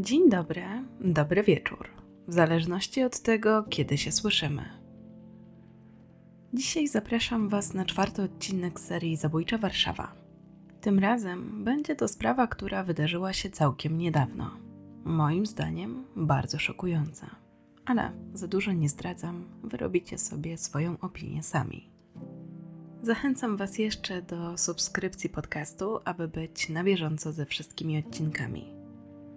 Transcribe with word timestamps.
Dzień 0.00 0.30
dobry, 0.30 0.62
dobry 1.00 1.42
wieczór, 1.42 1.88
w 2.28 2.32
zależności 2.32 3.02
od 3.02 3.20
tego, 3.20 3.62
kiedy 3.62 3.98
się 3.98 4.12
słyszymy. 4.12 4.64
Dzisiaj 6.54 6.88
zapraszam 6.88 7.48
Was 7.48 7.74
na 7.74 7.84
czwarty 7.84 8.22
odcinek 8.22 8.80
serii 8.80 9.16
Zabójcza 9.16 9.58
Warszawa. 9.58 10.12
Tym 10.80 10.98
razem 10.98 11.64
będzie 11.64 11.96
to 11.96 12.08
sprawa, 12.08 12.46
która 12.46 12.84
wydarzyła 12.84 13.32
się 13.32 13.50
całkiem 13.50 13.98
niedawno. 13.98 14.50
Moim 15.04 15.46
zdaniem 15.46 16.04
bardzo 16.16 16.58
szokująca. 16.58 17.26
Ale 17.86 18.12
za 18.34 18.48
dużo 18.48 18.72
nie 18.72 18.88
zdradzam, 18.88 19.44
wyrobicie 19.64 20.18
sobie 20.18 20.58
swoją 20.58 21.00
opinię 21.00 21.42
sami. 21.42 21.90
Zachęcam 23.02 23.56
Was 23.56 23.78
jeszcze 23.78 24.22
do 24.22 24.58
subskrypcji 24.58 25.30
podcastu, 25.30 25.98
aby 26.04 26.28
być 26.28 26.68
na 26.68 26.84
bieżąco 26.84 27.32
ze 27.32 27.46
wszystkimi 27.46 27.98
odcinkami. 27.98 28.77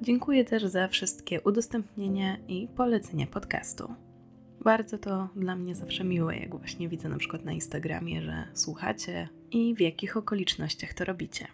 Dziękuję 0.01 0.45
też 0.45 0.65
za 0.65 0.87
wszystkie 0.87 1.41
udostępnienia 1.41 2.37
i 2.47 2.67
polecenia 2.67 3.27
podcastu. 3.27 3.93
Bardzo 4.63 4.97
to 4.97 5.29
dla 5.35 5.55
mnie 5.55 5.75
zawsze 5.75 6.03
miłe, 6.03 6.37
jak 6.37 6.57
właśnie 6.57 6.89
widzę 6.89 7.09
na 7.09 7.17
przykład 7.17 7.45
na 7.45 7.51
Instagramie, 7.51 8.21
że 8.21 8.47
słuchacie 8.53 9.29
i 9.51 9.75
w 9.75 9.79
jakich 9.79 10.17
okolicznościach 10.17 10.93
to 10.93 11.05
robicie. 11.05 11.47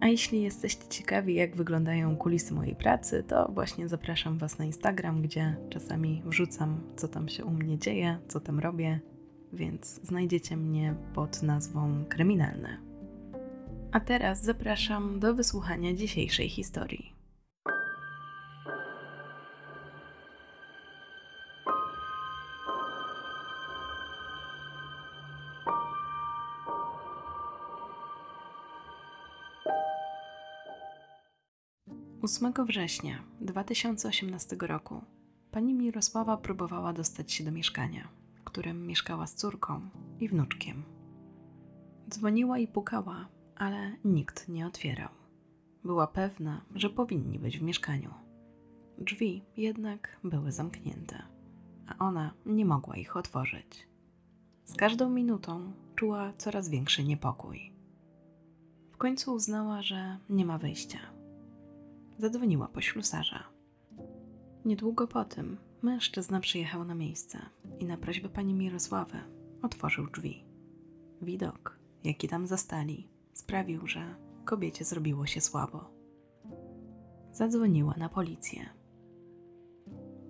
A 0.00 0.06
jeśli 0.08 0.42
jesteście 0.42 0.88
ciekawi, 0.88 1.34
jak 1.34 1.56
wyglądają 1.56 2.16
kulisy 2.16 2.54
mojej 2.54 2.76
pracy, 2.76 3.24
to 3.28 3.50
właśnie 3.54 3.88
zapraszam 3.88 4.38
Was 4.38 4.58
na 4.58 4.64
Instagram, 4.64 5.22
gdzie 5.22 5.56
czasami 5.70 6.22
wrzucam, 6.24 6.80
co 6.96 7.08
tam 7.08 7.28
się 7.28 7.44
u 7.44 7.50
mnie 7.50 7.78
dzieje, 7.78 8.18
co 8.28 8.40
tam 8.40 8.58
robię, 8.58 9.00
więc 9.52 10.00
znajdziecie 10.02 10.56
mnie 10.56 10.94
pod 11.14 11.42
nazwą 11.42 12.04
Kryminalne. 12.08 12.76
A 13.92 14.00
teraz 14.00 14.42
zapraszam 14.42 15.20
do 15.20 15.34
wysłuchania 15.34 15.94
dzisiejszej 15.94 16.48
historii. 16.48 17.19
8 32.22 32.52
września 32.66 33.18
2018 33.40 34.56
roku 34.60 35.02
pani 35.50 35.74
Mirosława 35.74 36.36
próbowała 36.36 36.92
dostać 36.92 37.32
się 37.32 37.44
do 37.44 37.52
mieszkania, 37.52 38.08
w 38.34 38.44
którym 38.44 38.86
mieszkała 38.86 39.26
z 39.26 39.34
córką 39.34 39.80
i 40.20 40.28
wnuczkiem. 40.28 40.82
Dzwoniła 42.10 42.58
i 42.58 42.68
pukała, 42.68 43.28
ale 43.56 43.96
nikt 44.04 44.48
nie 44.48 44.66
otwierał. 44.66 45.08
Była 45.84 46.06
pewna, 46.06 46.64
że 46.74 46.90
powinni 46.90 47.38
być 47.38 47.58
w 47.58 47.62
mieszkaniu. 47.62 48.14
Drzwi 48.98 49.42
jednak 49.56 50.20
były 50.24 50.52
zamknięte, 50.52 51.22
a 51.86 52.04
ona 52.04 52.34
nie 52.46 52.64
mogła 52.64 52.96
ich 52.96 53.16
otworzyć. 53.16 53.88
Z 54.64 54.74
każdą 54.74 55.10
minutą 55.10 55.72
czuła 55.96 56.32
coraz 56.38 56.68
większy 56.68 57.04
niepokój. 57.04 57.72
W 58.92 58.96
końcu 58.96 59.34
uznała, 59.34 59.82
że 59.82 60.18
nie 60.30 60.46
ma 60.46 60.58
wyjścia 60.58 61.19
zadzwoniła 62.20 62.68
po 62.68 62.80
ślusarza. 62.80 63.44
Niedługo 64.64 65.06
po 65.06 65.24
tym 65.24 65.56
mężczyzna 65.82 66.40
przyjechał 66.40 66.84
na 66.84 66.94
miejsce 66.94 67.38
i 67.78 67.84
na 67.84 67.96
prośbę 67.96 68.28
pani 68.28 68.54
Mirosławy 68.54 69.18
otworzył 69.62 70.06
drzwi. 70.06 70.44
Widok, 71.22 71.78
jaki 72.04 72.28
tam 72.28 72.46
zastali, 72.46 73.08
sprawił, 73.32 73.86
że 73.86 74.14
kobiecie 74.44 74.84
zrobiło 74.84 75.26
się 75.26 75.40
słabo. 75.40 75.90
Zadzwoniła 77.32 77.94
na 77.98 78.08
policję. 78.08 78.70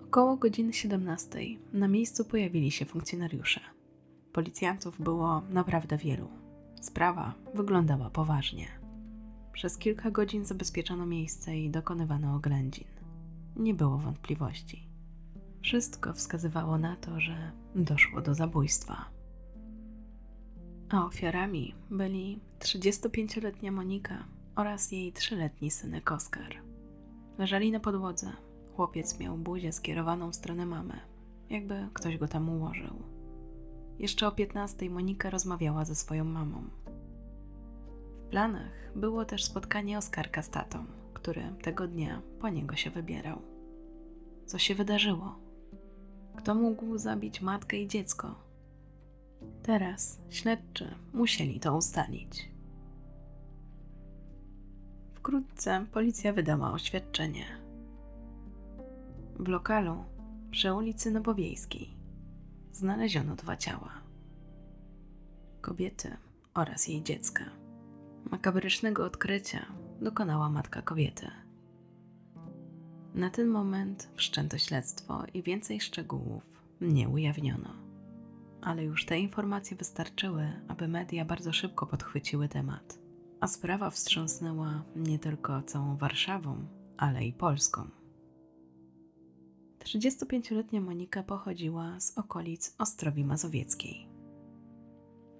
Około 0.03 0.37
godziny 0.37 0.73
17 0.73 1.39
na 1.73 1.87
miejscu 1.87 2.25
pojawili 2.25 2.71
się 2.71 2.85
funkcjonariusze. 2.85 3.59
Policjantów 4.33 5.01
było 5.01 5.41
naprawdę 5.49 5.97
wielu. 5.97 6.27
Sprawa 6.81 7.33
wyglądała 7.53 8.09
poważnie. 8.09 8.80
Przez 9.53 9.77
kilka 9.77 10.11
godzin 10.11 10.45
zabezpieczano 10.45 11.05
miejsce 11.05 11.57
i 11.57 11.69
dokonywano 11.69 12.35
oględzin. 12.35 12.87
Nie 13.55 13.73
było 13.73 13.97
wątpliwości. 13.97 14.87
Wszystko 15.61 16.13
wskazywało 16.13 16.77
na 16.77 16.95
to, 16.95 17.19
że 17.19 17.51
doszło 17.75 18.21
do 18.21 18.33
zabójstwa. 18.33 19.05
A 20.89 21.05
ofiarami 21.05 21.75
byli 21.89 22.39
35-letnia 22.59 23.71
Monika 23.71 24.23
oraz 24.55 24.91
jej 24.91 25.13
3-letni 25.13 25.71
synek 25.71 26.11
Oskar. 26.11 26.55
Leżeli 27.37 27.71
na 27.71 27.79
podłodze. 27.79 28.31
Chłopiec 28.75 29.19
miał 29.19 29.37
buzię 29.37 29.71
skierowaną 29.71 30.31
w 30.31 30.35
stronę 30.35 30.65
mamy, 30.65 30.99
jakby 31.49 31.87
ktoś 31.93 32.17
go 32.17 32.27
tam 32.27 32.49
ułożył. 32.49 33.03
Jeszcze 33.99 34.27
o 34.27 34.31
15 34.31 34.89
Monika 34.89 35.29
rozmawiała 35.29 35.85
ze 35.85 35.95
swoją 35.95 36.23
mamą 36.23 36.63
planach 38.31 38.91
było 38.95 39.25
też 39.25 39.43
spotkanie 39.43 39.97
Oskarka 39.97 40.41
z 40.41 40.49
tatą, 40.49 40.85
który 41.13 41.43
tego 41.61 41.87
dnia 41.87 42.21
po 42.39 42.49
niego 42.49 42.75
się 42.75 42.89
wybierał. 42.89 43.41
Co 44.45 44.57
się 44.57 44.75
wydarzyło? 44.75 45.35
Kto 46.35 46.55
mógł 46.55 46.97
zabić 46.97 47.41
matkę 47.41 47.77
i 47.77 47.87
dziecko? 47.87 48.35
Teraz 49.63 50.19
śledczy 50.29 50.95
musieli 51.13 51.59
to 51.59 51.77
ustalić. 51.77 52.49
Wkrótce 55.13 55.85
policja 55.91 56.33
wydała 56.33 56.71
oświadczenie. 56.71 57.45
W 59.39 59.47
lokalu 59.47 60.03
przy 60.51 60.73
ulicy 60.73 61.11
Nowowiejskiej 61.11 61.89
znaleziono 62.71 63.35
dwa 63.35 63.57
ciała 63.57 63.91
kobiety 65.61 66.17
oraz 66.53 66.87
jej 66.87 67.03
dziecka. 67.03 67.60
Makabrycznego 68.31 69.05
odkrycia 69.05 69.65
dokonała 70.01 70.49
matka 70.49 70.81
kobiety. 70.81 71.31
Na 73.13 73.29
ten 73.29 73.47
moment 73.47 74.09
wszczęto 74.15 74.57
śledztwo 74.57 75.23
i 75.33 75.43
więcej 75.43 75.81
szczegółów 75.81 76.43
nie 76.81 77.09
ujawniono. 77.09 77.73
Ale 78.61 78.83
już 78.83 79.05
te 79.05 79.19
informacje 79.19 79.77
wystarczyły, 79.77 80.61
aby 80.67 80.87
media 80.87 81.25
bardzo 81.25 81.53
szybko 81.53 81.85
podchwyciły 81.85 82.49
temat, 82.49 82.99
a 83.39 83.47
sprawa 83.47 83.89
wstrząsnęła 83.89 84.83
nie 84.95 85.19
tylko 85.19 85.61
całą 85.61 85.97
Warszawą, 85.97 86.65
ale 86.97 87.25
i 87.25 87.33
Polską. 87.33 87.87
35-letnia 89.79 90.81
Monika 90.81 91.23
pochodziła 91.23 91.99
z 91.99 92.17
okolic 92.17 92.75
Ostrowi 92.77 93.25
Mazowieckiej. 93.25 94.07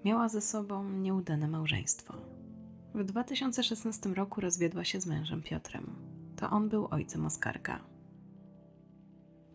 Miała 0.05 0.29
ze 0.29 0.41
sobą 0.41 0.89
nieudane 0.89 1.47
małżeństwo 1.47 2.40
w 2.95 3.03
2016 3.03 4.09
roku 4.09 4.41
rozwiedła 4.41 4.83
się 4.83 5.01
z 5.01 5.05
mężem 5.05 5.41
Piotrem. 5.41 5.95
To 6.35 6.49
on 6.49 6.69
był 6.69 6.87
ojcem 6.91 7.25
Oskarka. 7.25 7.79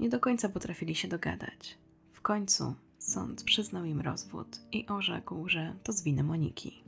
Nie 0.00 0.08
do 0.08 0.20
końca 0.20 0.48
potrafili 0.48 0.94
się 0.94 1.08
dogadać. 1.08 1.78
W 2.12 2.20
końcu 2.20 2.74
sąd 2.98 3.44
przyznał 3.44 3.84
im 3.84 4.00
rozwód 4.00 4.60
i 4.72 4.86
orzekł, 4.86 5.48
że 5.48 5.76
to 5.82 5.92
z 5.92 6.02
winy 6.02 6.22
Moniki. 6.22 6.84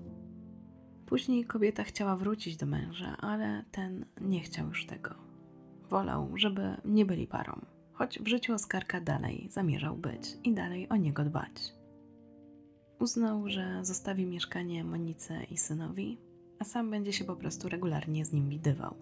Później 1.06 1.44
kobieta 1.44 1.84
chciała 1.84 2.16
wrócić 2.16 2.56
do 2.56 2.66
męża, 2.66 3.16
ale 3.16 3.64
ten 3.70 4.04
nie 4.20 4.40
chciał 4.40 4.68
już 4.68 4.86
tego. 4.86 5.14
Wolał, 5.88 6.32
żeby 6.36 6.76
nie 6.84 7.06
byli 7.06 7.26
parą, 7.26 7.60
choć 7.92 8.18
w 8.18 8.28
życiu 8.28 8.54
Oskarka 8.54 9.00
dalej 9.00 9.48
zamierzał 9.50 9.96
być 9.96 10.36
i 10.44 10.54
dalej 10.54 10.88
o 10.88 10.96
niego 10.96 11.24
dbać. 11.24 11.74
Uznał, 13.00 13.48
że 13.48 13.84
zostawi 13.84 14.26
mieszkanie 14.26 14.84
Monice 14.84 15.44
i 15.44 15.56
synowi, 15.56 16.18
a 16.58 16.64
sam 16.64 16.90
będzie 16.90 17.12
się 17.12 17.24
po 17.24 17.36
prostu 17.36 17.68
regularnie 17.68 18.24
z 18.24 18.32
nim 18.32 18.48
widywał. 18.48 18.94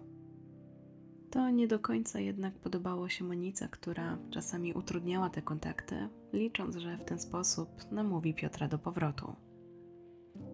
To 1.31 1.49
nie 1.49 1.67
do 1.67 1.79
końca 1.79 2.19
jednak 2.19 2.53
podobało 2.53 3.09
się 3.09 3.25
Monice, 3.25 3.69
która 3.69 4.17
czasami 4.31 4.73
utrudniała 4.73 5.29
te 5.29 5.41
kontakty, 5.41 6.09
licząc, 6.33 6.75
że 6.75 6.97
w 6.97 7.03
ten 7.03 7.19
sposób 7.19 7.69
namówi 7.91 8.33
Piotra 8.33 8.67
do 8.67 8.79
powrotu. 8.79 9.35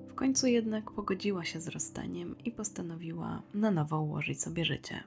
W 0.08 0.16
końcu 0.16 0.48
jednak 0.48 0.92
pogodziła 0.92 1.46
się 1.46 1.62
z 1.62 1.68
rozstaniem 1.68 2.36
i 2.46 2.52
postanowiła 2.52 3.42
na 3.54 3.72
nowo 3.72 4.02
ułożyć 4.02 4.42
sobie 4.42 4.66
życie. 4.66 5.04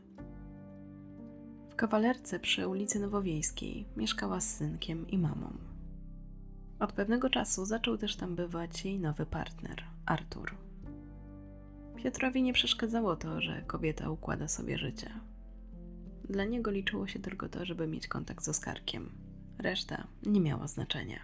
W 1.71 1.75
kawalerce 1.77 2.41
przy 2.41 2.69
ulicy 2.69 3.01
Nowowiejskiej 3.01 3.87
mieszkała 3.97 4.41
z 4.41 4.57
synkiem 4.57 5.09
i 5.09 5.19
mamą. 5.19 5.53
Od 6.79 6.93
pewnego 6.93 7.31
czasu 7.31 7.65
zaczął 7.65 7.99
też 7.99 8.17
tam 8.17 8.37
bywać 8.37 8.85
jej 8.85 8.99
nowy 8.99 9.27
partner, 9.27 9.85
Artur. 10.07 10.66
Piotrowi 11.97 12.43
nie 12.43 12.53
przeszkadzało 12.53 13.17
to, 13.17 13.41
że 13.41 13.63
kobieta 13.63 14.11
układa 14.11 14.49
sobie 14.49 14.79
życie. 14.79 15.11
Dla 16.29 16.45
niego 16.45 16.71
liczyło 16.71 17.07
się 17.07 17.19
tylko 17.19 17.49
to, 17.49 17.65
żeby 17.65 17.87
mieć 17.87 18.09
kontakt 18.09 18.45
z 18.45 18.49
Oskarkiem. 18.49 19.11
Reszta 19.59 20.07
nie 20.27 20.41
miała 20.41 20.67
znaczenia. 20.67 21.19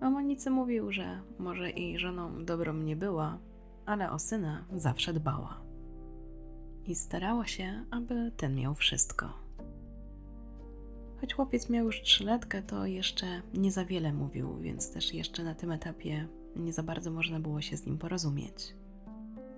O 0.00 0.50
mówił, 0.50 0.92
że 0.92 1.22
może 1.38 1.70
i 1.70 1.98
żoną 1.98 2.44
dobrą 2.44 2.74
nie 2.74 2.96
była, 2.96 3.38
ale 3.86 4.10
o 4.10 4.18
syna 4.18 4.64
zawsze 4.72 5.12
dbała. 5.12 5.60
i 6.86 6.94
starała 6.94 7.46
się, 7.46 7.84
aby 7.90 8.32
ten 8.36 8.54
miał 8.54 8.74
wszystko. 8.74 9.32
Choć 11.20 11.34
chłopiec 11.34 11.70
miał 11.70 11.86
już 11.86 12.02
trzyletkę, 12.02 12.62
to 12.62 12.86
jeszcze 12.86 13.42
nie 13.54 13.72
za 13.72 13.84
wiele 13.84 14.12
mówił, 14.12 14.58
więc 14.58 14.92
też 14.92 15.14
jeszcze 15.14 15.44
na 15.44 15.54
tym 15.54 15.70
etapie 15.72 16.28
nie 16.56 16.72
za 16.72 16.82
bardzo 16.82 17.10
można 17.10 17.40
było 17.40 17.60
się 17.60 17.76
z 17.76 17.86
nim 17.86 17.98
porozumieć. 17.98 18.74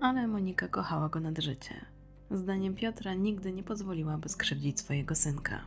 Ale 0.05 0.27
Monika 0.27 0.67
kochała 0.67 1.09
go 1.09 1.19
nad 1.19 1.39
życie. 1.39 1.85
Zdaniem 2.31 2.75
Piotra 2.75 3.13
nigdy 3.13 3.51
nie 3.51 3.63
pozwoliłaby 3.63 4.29
skrzywdzić 4.29 4.79
swojego 4.79 5.15
synka. 5.15 5.65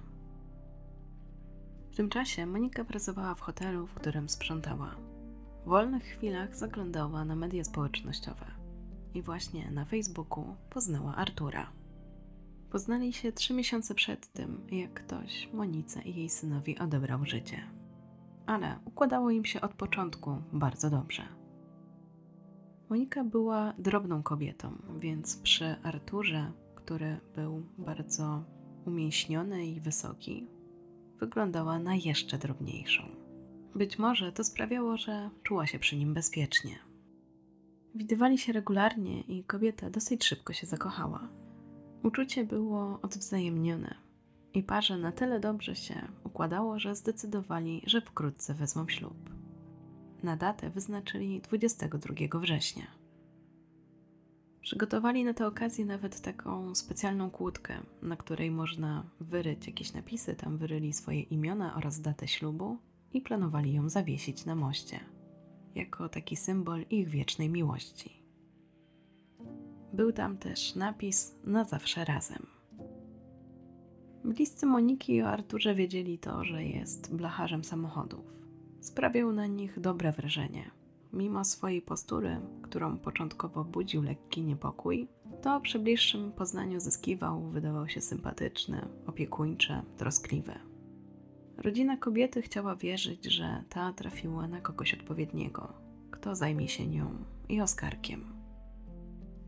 W 1.93 1.97
tym 1.97 2.09
czasie 2.09 2.47
Monika 2.47 2.85
pracowała 2.85 3.35
w 3.35 3.41
hotelu, 3.41 3.87
w 3.87 3.95
którym 3.95 4.29
sprzątała. 4.29 4.95
W 5.65 5.69
wolnych 5.69 6.03
chwilach 6.05 6.57
zaglądała 6.57 7.25
na 7.25 7.37
media 7.37 7.65
społecznościowe 7.65 8.47
i 9.15 9.23
właśnie 9.23 9.71
na 9.71 9.85
Facebooku 9.85 10.57
poznała 10.71 11.17
Artura. 11.17 11.73
Poznali 12.71 13.13
się 13.13 13.33
trzy 13.33 13.55
miesiące 13.55 13.95
przed 13.95 14.33
tym, 14.33 14.67
jak 14.71 14.95
ktoś 14.95 15.49
Monice 15.53 16.03
i 16.03 16.17
jej 16.17 16.29
synowi 16.29 16.79
odebrał 16.79 17.25
życie. 17.25 17.63
Ale 18.47 18.79
układało 18.85 19.31
im 19.31 19.45
się 19.45 19.61
od 19.61 19.75
początku 19.75 20.43
bardzo 20.53 20.91
dobrze. 20.91 21.38
Monika 22.91 23.25
była 23.25 23.75
drobną 23.79 24.23
kobietą, 24.23 24.73
więc 24.99 25.37
przy 25.37 25.77
Arturze, 25.83 26.53
który 26.75 27.21
był 27.35 27.63
bardzo 27.79 28.45
umięśniony 28.87 29.67
i 29.67 29.81
wysoki, 29.81 30.47
wyglądała 31.21 31.79
na 31.79 31.95
jeszcze 31.95 32.39
drobniejszą. 32.39 33.03
Być 33.75 33.99
może 33.99 34.33
to 34.33 34.45
sprawiało, 34.45 34.97
że 34.97 35.31
czuła 35.43 35.67
się 35.67 35.79
przy 35.79 35.97
nim 35.97 36.15
bezpiecznie. 36.15 36.79
Widywali 37.95 38.39
się 38.39 38.53
regularnie 38.53 39.21
i 39.21 39.45
kobieta 39.45 39.91
dosyć 39.91 40.25
szybko 40.25 40.53
się 40.53 40.67
zakochała. 40.67 41.29
Uczucie 42.03 42.45
było 42.45 42.99
odwzajemnione 43.03 43.95
i 44.55 44.63
parze 44.63 44.99
na 44.99 45.13
tyle 45.13 45.41
dobrze 45.41 45.77
się 45.77 46.09
układało, 46.25 46.79
że 46.79 46.95
zdecydowali, 46.95 47.83
że 47.87 48.01
wkrótce 48.01 48.55
wezmą 48.55 48.89
ślub. 48.89 49.38
Na 50.23 50.37
datę 50.37 50.71
wyznaczyli 50.71 51.41
22 51.41 52.39
września. 52.41 52.87
Przygotowali 54.61 55.25
na 55.25 55.35
tę 55.35 55.47
okazję 55.47 55.85
nawet 55.85 56.21
taką 56.21 56.75
specjalną 56.75 57.31
kłódkę, 57.31 57.75
na 58.03 58.17
której 58.17 58.51
można 58.51 59.05
wyryć 59.21 59.67
jakieś 59.67 59.93
napisy, 59.93 60.35
tam 60.35 60.59
wyryli 60.59 60.93
swoje 60.93 61.21
imiona 61.21 61.75
oraz 61.77 62.01
datę 62.01 62.29
ślubu 62.29 62.79
i 63.13 63.21
planowali 63.21 63.73
ją 63.73 63.89
zawiesić 63.89 64.45
na 64.45 64.55
moście, 64.55 65.01
jako 65.75 66.09
taki 66.09 66.37
symbol 66.37 66.85
ich 66.91 67.09
wiecznej 67.09 67.49
miłości. 67.49 68.23
Był 69.93 70.13
tam 70.13 70.39
też 70.39 70.75
napis 70.75 71.35
na 71.45 71.65
zawsze 71.65 72.05
razem. 72.05 72.47
Bliscy 74.25 74.67
Moniki 74.67 75.23
o 75.23 75.29
Arturze 75.29 75.75
wiedzieli 75.75 76.19
to, 76.19 76.45
że 76.45 76.65
jest 76.65 77.17
blacharzem 77.17 77.65
samochodów. 77.65 78.48
Sprawiał 78.81 79.33
na 79.33 79.47
nich 79.47 79.81
dobre 79.81 80.13
wrażenie. 80.13 80.71
Mimo 81.13 81.45
swojej 81.45 81.83
postury, 81.83 82.41
którą 82.63 82.99
początkowo 82.99 83.65
budził 83.65 84.03
lekki 84.03 84.43
niepokój, 84.43 85.09
to 85.43 85.61
przy 85.61 85.79
bliższym 85.79 86.33
poznaniu 86.33 86.81
zyskiwał, 86.81 87.51
wydawał 87.51 87.89
się 87.89 88.01
sympatyczny, 88.01 88.89
opiekuńczy, 89.07 89.83
troskliwy. 89.97 90.53
Rodzina 91.57 91.97
kobiety 91.97 92.43
chciała 92.43 92.77
wierzyć, 92.77 93.25
że 93.25 93.65
ta 93.69 93.93
trafiła 93.93 94.49
na 94.49 94.61
kogoś 94.61 94.95
odpowiedniego, 94.95 95.73
kto 96.11 96.35
zajmie 96.35 96.69
się 96.69 96.87
nią 96.87 97.11
i 97.49 97.61
Oskarkiem. 97.61 98.25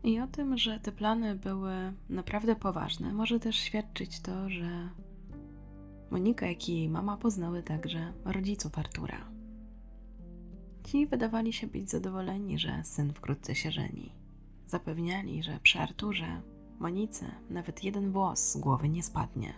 I 0.03 0.19
o 0.19 0.27
tym, 0.27 0.57
że 0.57 0.79
te 0.79 0.91
plany 0.91 1.35
były 1.35 1.73
naprawdę 2.09 2.55
poważne, 2.55 3.13
może 3.13 3.39
też 3.39 3.55
świadczyć 3.55 4.19
to, 4.19 4.49
że 4.49 4.89
Monika, 6.11 6.47
jak 6.47 6.69
i 6.69 6.77
jej 6.77 6.89
mama 6.89 7.17
poznały 7.17 7.63
także 7.63 8.13
rodziców 8.25 8.77
Artura. 8.77 9.31
Ci 10.83 11.07
wydawali 11.07 11.53
się 11.53 11.67
być 11.67 11.89
zadowoleni, 11.89 12.59
że 12.59 12.81
syn 12.83 13.13
wkrótce 13.13 13.55
się 13.55 13.71
żeni. 13.71 14.11
Zapewniali, 14.67 15.43
że 15.43 15.59
przy 15.63 15.79
Arturze 15.79 16.41
Monice 16.79 17.25
nawet 17.49 17.83
jeden 17.83 18.11
włos 18.11 18.51
z 18.51 18.57
głowy 18.57 18.89
nie 18.89 19.03
spadnie. 19.03 19.53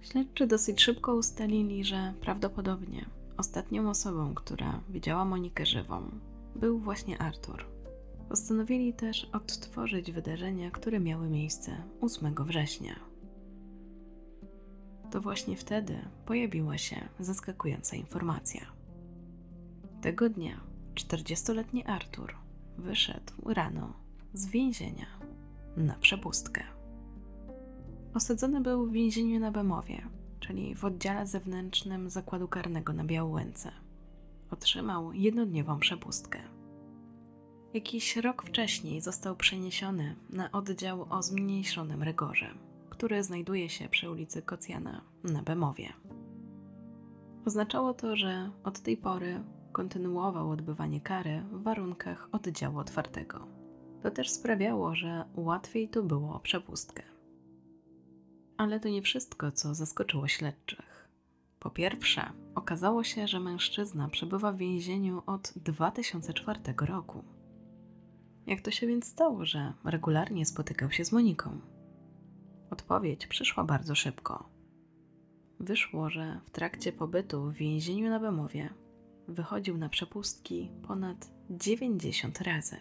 Śledczy 0.00 0.46
dosyć 0.46 0.82
szybko 0.82 1.14
ustalili, 1.14 1.84
że 1.84 2.14
prawdopodobnie 2.20 3.04
ostatnią 3.36 3.90
osobą, 3.90 4.34
która 4.34 4.80
widziała 4.88 5.24
Monikę 5.24 5.66
żywą, 5.66 6.10
był 6.56 6.78
właśnie 6.78 7.18
Artur. 7.18 7.64
Postanowili 8.28 8.94
też 8.94 9.24
odtworzyć 9.24 10.12
wydarzenia, 10.12 10.70
które 10.70 11.00
miały 11.00 11.28
miejsce 11.28 11.82
8 12.00 12.34
września. 12.34 13.07
To 15.10 15.20
właśnie 15.20 15.56
wtedy 15.56 15.98
pojawiła 16.26 16.78
się 16.78 17.08
zaskakująca 17.20 17.96
informacja. 17.96 18.66
Tego 20.00 20.30
dnia 20.30 20.60
40-letni 20.94 21.84
Artur 21.84 22.34
wyszedł 22.78 23.32
rano 23.46 23.92
z 24.32 24.46
więzienia 24.46 25.06
na 25.76 25.94
przepustkę. 25.94 26.64
Osadzony 28.14 28.60
był 28.60 28.86
w 28.86 28.92
więzieniu 28.92 29.40
na 29.40 29.50
Bemowie, 29.50 30.02
czyli 30.40 30.74
w 30.74 30.84
oddziale 30.84 31.26
zewnętrznym 31.26 32.10
zakładu 32.10 32.48
karnego 32.48 32.92
na 32.92 33.04
Białęce. 33.04 33.72
Otrzymał 34.50 35.12
jednodniową 35.12 35.78
przepustkę. 35.78 36.38
Jakiś 37.74 38.16
rok 38.16 38.42
wcześniej 38.42 39.00
został 39.00 39.36
przeniesiony 39.36 40.16
na 40.30 40.52
oddział 40.52 41.06
o 41.10 41.22
zmniejszonym 41.22 42.02
rygorze, 42.02 42.54
który 42.98 43.22
znajduje 43.22 43.68
się 43.68 43.88
przy 43.88 44.10
ulicy 44.10 44.42
Kocjana 44.42 45.04
na 45.24 45.42
Bemowie. 45.42 45.92
Oznaczało 47.46 47.94
to, 47.94 48.16
że 48.16 48.50
od 48.64 48.80
tej 48.80 48.96
pory 48.96 49.40
kontynuował 49.72 50.50
odbywanie 50.50 51.00
kary 51.00 51.42
w 51.52 51.62
warunkach 51.62 52.28
oddziału 52.32 52.78
otwartego. 52.78 53.46
To 54.02 54.10
też 54.10 54.30
sprawiało, 54.30 54.94
że 54.94 55.24
łatwiej 55.36 55.88
tu 55.88 56.04
było 56.04 56.34
o 56.34 56.40
przepustkę. 56.40 57.02
Ale 58.56 58.80
to 58.80 58.88
nie 58.88 59.02
wszystko, 59.02 59.52
co 59.52 59.74
zaskoczyło 59.74 60.28
śledczych. 60.28 61.08
Po 61.60 61.70
pierwsze, 61.70 62.32
okazało 62.54 63.04
się, 63.04 63.26
że 63.26 63.40
mężczyzna 63.40 64.08
przebywa 64.08 64.52
w 64.52 64.56
więzieniu 64.56 65.22
od 65.26 65.52
2004 65.56 66.60
roku. 66.80 67.24
Jak 68.46 68.60
to 68.60 68.70
się 68.70 68.86
więc 68.86 69.06
stało, 69.06 69.44
że 69.44 69.72
regularnie 69.84 70.46
spotykał 70.46 70.90
się 70.90 71.04
z 71.04 71.12
Moniką? 71.12 71.77
Odpowiedź 72.70 73.26
przyszła 73.26 73.64
bardzo 73.64 73.94
szybko. 73.94 74.48
Wyszło, 75.60 76.10
że 76.10 76.40
w 76.46 76.50
trakcie 76.50 76.92
pobytu 76.92 77.50
w 77.50 77.54
więzieniu 77.54 78.10
na 78.10 78.20
Bemowie 78.20 78.70
wychodził 79.28 79.78
na 79.78 79.88
przepustki 79.88 80.70
ponad 80.86 81.30
90 81.50 82.40
razy. 82.40 82.76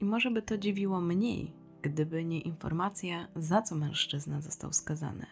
I 0.00 0.04
może 0.04 0.30
by 0.30 0.42
to 0.42 0.58
dziwiło 0.58 1.00
mniej, 1.00 1.52
gdyby 1.82 2.24
nie 2.24 2.40
informacja, 2.40 3.28
za 3.36 3.62
co 3.62 3.74
mężczyzna 3.74 4.40
został 4.40 4.72
skazany. 4.72 5.26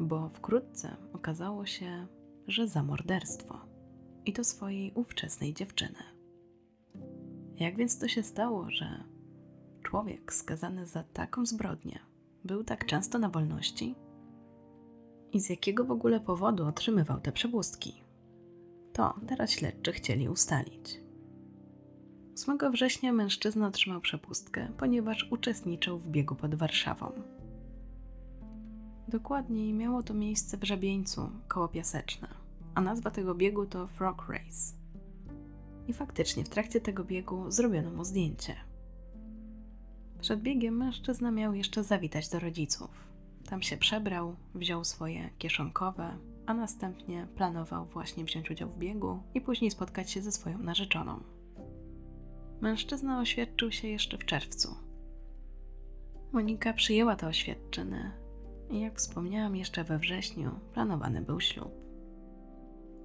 Bo 0.00 0.28
wkrótce 0.28 0.96
okazało 1.12 1.66
się, 1.66 2.06
że 2.46 2.68
za 2.68 2.82
morderstwo 2.82 3.60
i 4.26 4.32
to 4.32 4.44
swojej 4.44 4.92
ówczesnej 4.94 5.54
dziewczyny. 5.54 5.98
Jak 7.56 7.76
więc 7.76 7.98
to 7.98 8.08
się 8.08 8.22
stało, 8.22 8.70
że 8.70 9.04
człowiek 9.96 10.32
skazany 10.32 10.86
za 10.86 11.02
taką 11.02 11.46
zbrodnię 11.46 11.98
był 12.44 12.64
tak 12.64 12.86
często 12.86 13.18
na 13.18 13.28
wolności? 13.28 13.94
I 15.32 15.40
z 15.40 15.50
jakiego 15.50 15.84
w 15.84 15.90
ogóle 15.90 16.20
powodu 16.20 16.66
otrzymywał 16.66 17.20
te 17.20 17.32
przepustki? 17.32 18.04
To 18.92 19.14
teraz 19.26 19.50
śledczy 19.50 19.92
chcieli 19.92 20.28
ustalić. 20.28 21.00
8 22.34 22.72
września 22.72 23.12
mężczyzna 23.12 23.66
otrzymał 23.66 24.00
przepustkę, 24.00 24.68
ponieważ 24.78 25.28
uczestniczył 25.30 25.98
w 25.98 26.08
biegu 26.08 26.34
pod 26.34 26.54
Warszawą. 26.54 27.12
Dokładniej 29.08 29.72
miało 29.72 30.02
to 30.02 30.14
miejsce 30.14 30.56
w 30.56 30.64
Żabieńcu, 30.64 31.30
koło 31.48 31.68
Piaseczna, 31.68 32.28
a 32.74 32.80
nazwa 32.80 33.10
tego 33.10 33.34
biegu 33.34 33.66
to 33.66 33.86
Frog 33.86 34.28
Race. 34.28 34.74
I 35.88 35.92
faktycznie 35.92 36.44
w 36.44 36.48
trakcie 36.48 36.80
tego 36.80 37.04
biegu 37.04 37.50
zrobiono 37.50 37.90
mu 37.90 38.04
zdjęcie. 38.04 38.65
Przed 40.26 40.40
biegiem 40.40 40.76
mężczyzna 40.76 41.30
miał 41.30 41.54
jeszcze 41.54 41.84
zawitać 41.84 42.28
do 42.28 42.38
rodziców. 42.38 42.90
Tam 43.48 43.62
się 43.62 43.76
przebrał, 43.76 44.36
wziął 44.54 44.84
swoje 44.84 45.30
kieszonkowe, 45.38 46.18
a 46.46 46.54
następnie 46.54 47.26
planował 47.36 47.84
właśnie 47.84 48.24
wziąć 48.24 48.50
udział 48.50 48.68
w 48.68 48.78
biegu 48.78 49.22
i 49.34 49.40
później 49.40 49.70
spotkać 49.70 50.10
się 50.10 50.22
ze 50.22 50.32
swoją 50.32 50.58
narzeczoną. 50.58 51.20
Mężczyzna 52.60 53.20
oświadczył 53.20 53.72
się 53.72 53.88
jeszcze 53.88 54.18
w 54.18 54.24
czerwcu. 54.24 54.76
Monika 56.32 56.72
przyjęła 56.72 57.16
te 57.16 57.26
oświadczyny 57.26 58.12
i 58.70 58.80
jak 58.80 58.98
wspomniałam 58.98 59.56
jeszcze 59.56 59.84
we 59.84 59.98
wrześniu, 59.98 60.50
planowany 60.74 61.22
był 61.22 61.40
ślub. 61.40 61.72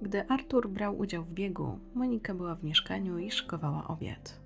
Gdy 0.02 0.28
Artur 0.28 0.70
brał 0.70 0.98
udział 0.98 1.24
w 1.24 1.32
biegu, 1.32 1.78
Monika 1.94 2.34
była 2.34 2.54
w 2.54 2.64
mieszkaniu 2.64 3.18
i 3.18 3.30
szykowała 3.30 3.88
obiad. 3.88 4.41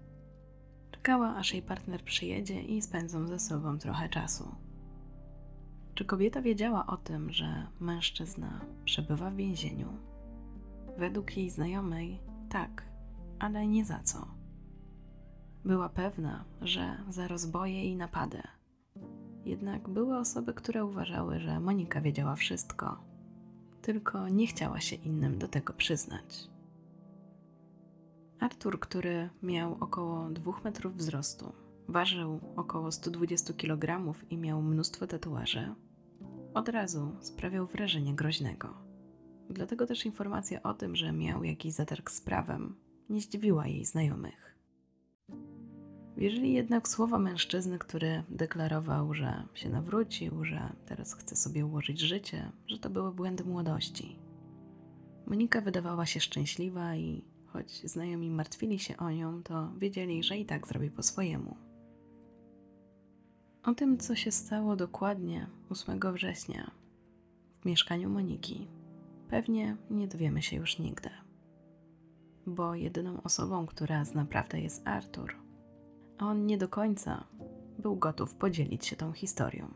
Czekała, 0.96 1.36
aż 1.36 1.52
jej 1.52 1.62
partner 1.62 2.02
przyjedzie 2.02 2.62
i 2.62 2.82
spędzą 2.82 3.26
ze 3.26 3.38
sobą 3.38 3.78
trochę 3.78 4.08
czasu. 4.08 4.54
Czy 5.94 6.04
kobieta 6.04 6.42
wiedziała 6.42 6.86
o 6.86 6.96
tym, 6.96 7.32
że 7.32 7.66
mężczyzna 7.80 8.60
przebywa 8.84 9.30
w 9.30 9.36
więzieniu? 9.36 9.88
Według 10.98 11.36
jej 11.36 11.50
znajomej 11.50 12.20
tak, 12.48 12.82
ale 13.38 13.66
nie 13.66 13.84
za 13.84 14.00
co. 14.00 14.28
Była 15.64 15.88
pewna, 15.88 16.44
że 16.62 16.96
za 17.08 17.28
rozboje 17.28 17.84
i 17.84 17.96
napady. 17.96 18.42
Jednak 19.44 19.88
były 19.88 20.18
osoby, 20.18 20.54
które 20.54 20.84
uważały, 20.84 21.40
że 21.40 21.60
Monika 21.60 22.00
wiedziała 22.00 22.36
wszystko, 22.36 23.04
tylko 23.82 24.28
nie 24.28 24.46
chciała 24.46 24.80
się 24.80 24.96
innym 24.96 25.38
do 25.38 25.48
tego 25.48 25.72
przyznać. 25.72 26.55
Artur, 28.40 28.80
który 28.80 29.30
miał 29.42 29.76
około 29.80 30.30
2 30.30 30.52
metrów 30.64 30.96
wzrostu, 30.96 31.52
ważył 31.88 32.40
około 32.56 32.92
120 32.92 33.54
kg 33.54 34.14
i 34.30 34.36
miał 34.36 34.62
mnóstwo 34.62 35.06
tatuaży, 35.06 35.74
od 36.54 36.68
razu 36.68 37.16
sprawiał 37.20 37.66
wrażenie 37.66 38.14
groźnego. 38.14 38.74
Dlatego 39.50 39.86
też 39.86 40.06
informacja 40.06 40.62
o 40.62 40.74
tym, 40.74 40.96
że 40.96 41.12
miał 41.12 41.44
jakiś 41.44 41.72
zatarg 41.72 42.10
z 42.10 42.20
prawem, 42.20 42.76
nie 43.10 43.20
zdziwiła 43.20 43.66
jej 43.66 43.84
znajomych. 43.84 44.56
Wierzyli 46.16 46.52
jednak 46.52 46.88
w 46.88 46.90
słowa 46.90 47.18
mężczyzny, 47.18 47.78
który 47.78 48.22
deklarował, 48.28 49.14
że 49.14 49.42
się 49.54 49.68
nawrócił, 49.68 50.44
że 50.44 50.72
teraz 50.86 51.14
chce 51.14 51.36
sobie 51.36 51.66
ułożyć 51.66 52.00
życie, 52.00 52.52
że 52.66 52.78
to 52.78 52.90
były 52.90 53.12
błędy 53.12 53.44
młodości. 53.44 54.18
Monika 55.26 55.60
wydawała 55.60 56.06
się 56.06 56.20
szczęśliwa 56.20 56.96
i 56.96 57.24
choć 57.56 57.90
znajomi 57.90 58.30
martwili 58.30 58.78
się 58.78 58.96
o 58.96 59.10
nią, 59.10 59.42
to 59.42 59.72
wiedzieli, 59.78 60.22
że 60.22 60.36
i 60.36 60.46
tak 60.46 60.66
zrobi 60.66 60.90
po 60.90 61.02
swojemu. 61.02 61.56
O 63.62 63.74
tym, 63.74 63.98
co 63.98 64.14
się 64.14 64.32
stało 64.32 64.76
dokładnie 64.76 65.46
8 65.70 66.00
września 66.12 66.70
w 67.60 67.64
mieszkaniu 67.64 68.10
Moniki, 68.10 68.68
pewnie 69.28 69.76
nie 69.90 70.08
dowiemy 70.08 70.42
się 70.42 70.56
już 70.56 70.78
nigdy. 70.78 71.10
Bo 72.46 72.74
jedyną 72.74 73.22
osobą, 73.22 73.66
która 73.66 74.04
zna 74.04 74.24
prawdę 74.24 74.60
jest 74.60 74.88
Artur, 74.88 75.34
a 76.18 76.26
on 76.26 76.46
nie 76.46 76.58
do 76.58 76.68
końca 76.68 77.24
był 77.78 77.96
gotów 77.96 78.34
podzielić 78.34 78.86
się 78.86 78.96
tą 78.96 79.12
historią. 79.12 79.74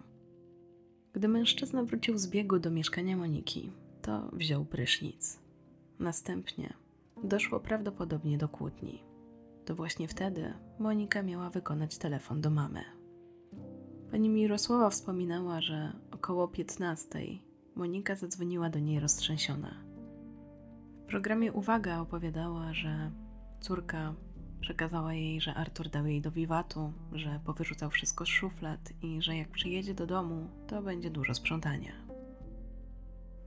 Gdy 1.13 1.29
mężczyzna 1.29 1.85
wrócił 1.85 2.19
z 2.19 2.27
biegu 2.27 2.59
do 2.59 2.71
mieszkania 2.71 3.17
Moniki, 3.17 3.71
to 4.03 4.31
wziął 4.33 4.65
prysznic. 4.65 5.39
Następnie 5.99 6.80
doszło 7.25 7.61
prawdopodobnie 7.61 8.39
do 8.39 8.49
kłótni. 8.49 9.05
To 9.65 9.75
właśnie 9.75 10.09
wtedy 10.09 10.55
Monika 10.79 11.23
miała 11.23 11.51
wykonać 11.51 11.99
telefon 11.99 12.41
do 12.41 12.51
mamy. 12.51 12.85
Pani 14.11 14.29
Mirosława 14.29 14.91
wspominała, 14.91 15.61
że 15.61 15.93
około 16.11 16.49
15 16.49 17.19
Monika 17.77 18.17
zadzwoniła 18.17 18.71
do 18.71 18.79
niej 18.79 19.01
roztrzęsiona. 19.01 19.75
W 21.05 21.07
programie 21.07 21.53
Uwaga 21.53 22.01
opowiadała, 22.01 22.73
że 22.73 23.11
córka 23.61 24.15
przekazała 24.61 25.15
jej, 25.15 25.41
że 25.41 25.55
Artur 25.55 25.89
dał 25.89 26.07
jej 26.07 26.21
do 26.21 26.31
wiwatu, 26.31 26.93
że 27.13 27.41
powyrzucał 27.45 27.91
wszystko 27.91 28.25
z 28.25 28.29
szuflad 28.29 28.93
i 29.03 29.23
że 29.23 29.37
jak 29.37 29.49
przyjedzie 29.49 29.95
do 29.95 30.07
domu, 30.07 30.49
to 30.67 30.83
będzie 30.83 31.11
dużo 31.11 31.35
sprzątania. 31.35 32.10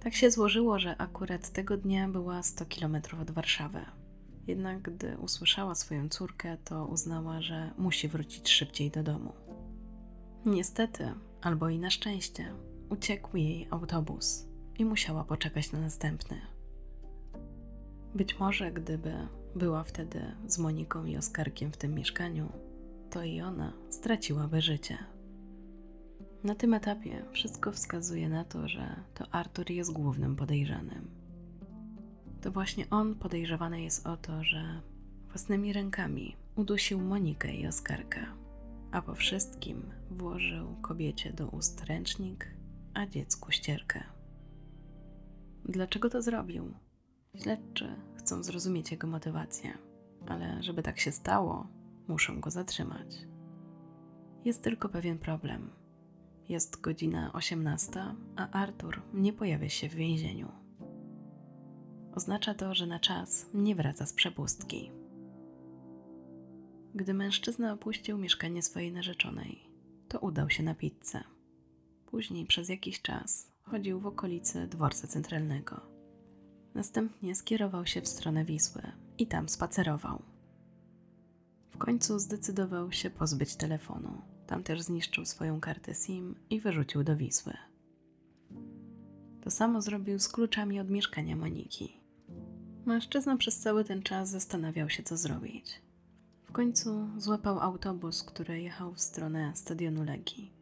Tak 0.04 0.14
się 0.14 0.32
złożyło, 0.32 0.80
że 0.80 0.98
akurat 0.98 1.50
tego 1.50 1.78
dnia 1.78 2.08
była 2.08 2.44
100 2.44 2.66
km 2.66 2.98
od 3.22 3.32
Warszawy. 3.32 3.86
Jednak 4.48 4.82
gdy 4.82 5.18
usłyszała 5.18 5.76
swoją 5.76 6.10
córkę, 6.10 6.58
to 6.64 6.86
uznała, 6.86 7.42
że 7.42 7.72
musi 7.78 8.08
wrócić 8.08 8.50
szybciej 8.50 8.92
do 8.92 9.04
domu. 9.04 9.34
Niestety, 10.46 11.14
albo 11.42 11.70
i 11.70 11.80
na 11.80 11.90
szczęście, 11.90 12.54
uciekł 12.90 13.38
jej 13.38 13.68
autobus 13.72 14.48
i 14.80 14.86
musiała 14.86 15.24
poczekać 15.24 15.72
na 15.72 15.80
następny. 15.80 16.42
Być 18.16 18.40
może, 18.40 18.72
gdyby 18.72 19.14
była 19.56 19.84
wtedy 19.84 20.36
z 20.48 20.58
Moniką 20.58 21.06
i 21.06 21.18
Oskarkiem 21.18 21.72
w 21.72 21.78
tym 21.78 21.94
mieszkaniu, 21.94 22.52
to 23.10 23.24
i 23.24 23.42
ona 23.42 23.74
straciłaby 23.90 24.62
życie. 24.62 24.98
Na 26.44 26.56
tym 26.56 26.74
etapie 26.74 27.26
wszystko 27.32 27.72
wskazuje 27.72 28.30
na 28.30 28.44
to, 28.44 28.68
że 28.68 28.96
to 29.14 29.26
Artur 29.32 29.72
jest 29.72 29.92
głównym 29.92 30.36
podejrzanym. 30.36 31.08
To 32.42 32.52
właśnie 32.52 32.90
on 32.90 33.16
podejrzewany 33.16 33.82
jest 33.82 34.08
o 34.08 34.18
to, 34.18 34.44
że 34.44 34.82
własnymi 35.28 35.74
rękami 35.74 36.36
udusił 36.56 37.02
Monikę 37.02 37.56
i 37.56 37.68
Oskarka 37.68 38.44
a 38.94 39.02
po 39.02 39.16
wszystkim 39.16 39.92
włożył 40.12 40.76
kobiecie 40.82 41.34
do 41.34 41.48
ust 41.48 41.84
ręcznik, 41.84 42.48
a 42.94 43.06
dziecku 43.06 43.52
ścierkę. 43.52 44.04
Dlaczego 45.66 46.10
to 46.10 46.22
zrobił? 46.22 46.74
Śledczy 47.36 47.96
chcą 48.16 48.44
zrozumieć 48.44 48.92
jego 48.92 49.08
motywację, 49.08 49.78
ale 50.28 50.64
żeby 50.64 50.84
tak 50.84 51.00
się 51.00 51.12
stało, 51.12 51.68
muszą 52.08 52.40
go 52.40 52.52
zatrzymać. 52.52 53.16
Jest 54.46 54.64
tylko 54.64 54.90
pewien 54.90 55.20
problem. 55.20 55.70
Jest 56.50 56.82
godzina 56.82 57.34
18, 57.34 57.92
a 58.36 58.50
Artur 58.50 59.02
nie 59.14 59.34
pojawia 59.34 59.70
się 59.70 59.90
w 59.90 59.94
więzieniu. 59.94 60.52
Oznacza 62.16 62.54
to, 62.54 62.74
że 62.74 62.88
na 62.88 63.00
czas 63.00 63.46
nie 63.54 63.76
wraca 63.76 64.06
z 64.06 64.14
przepustki. 64.14 64.92
Gdy 66.96 67.14
mężczyzna 67.14 67.74
opuścił 67.74 68.18
mieszkanie 68.18 68.64
swojej 68.64 68.92
narzeczonej, 68.92 69.70
to 70.08 70.20
udał 70.20 70.50
się 70.50 70.64
na 70.64 70.76
pizzę. 70.76 71.24
Później 72.06 72.46
przez 72.46 72.70
jakiś 72.70 73.02
czas 73.02 73.52
chodził 73.62 74.00
w 74.00 74.08
okolicy 74.08 74.68
dworca 74.68 75.08
centralnego. 75.08 75.82
Następnie 76.74 77.36
skierował 77.36 77.86
się 77.86 78.02
w 78.02 78.08
stronę 78.08 78.46
Wisły 78.46 78.82
i 79.18 79.28
tam 79.28 79.50
spacerował. 79.50 80.22
W 81.72 81.78
końcu 81.78 82.20
zdecydował 82.20 82.92
się 82.92 83.10
pozbyć 83.10 83.56
telefonu. 83.56 84.33
Tam 84.48 84.64
też 84.64 84.82
zniszczył 84.82 85.26
swoją 85.26 85.60
kartę 85.60 85.94
SIM 85.94 86.36
i 86.50 86.60
wyrzucił 86.60 87.04
do 87.04 87.18
Wisły. 87.18 87.54
To 89.42 89.52
samo 89.52 89.82
zrobił 89.82 90.20
z 90.20 90.28
kluczami 90.28 90.80
od 90.80 90.90
mieszkania 90.90 91.36
Moniki. 91.36 91.98
Mężczyzna 92.86 93.38
przez 93.38 93.60
cały 93.60 93.84
ten 93.84 94.04
czas 94.04 94.30
zastanawiał 94.30 94.90
się, 94.90 95.04
co 95.04 95.18
zrobić. 95.18 95.82
W 96.44 96.52
końcu 96.52 97.08
złapał 97.18 97.60
autobus, 97.60 98.24
który 98.24 98.62
jechał 98.62 98.94
w 98.94 99.02
stronę 99.02 99.52
stadionu 99.56 100.04
Legii. 100.04 100.54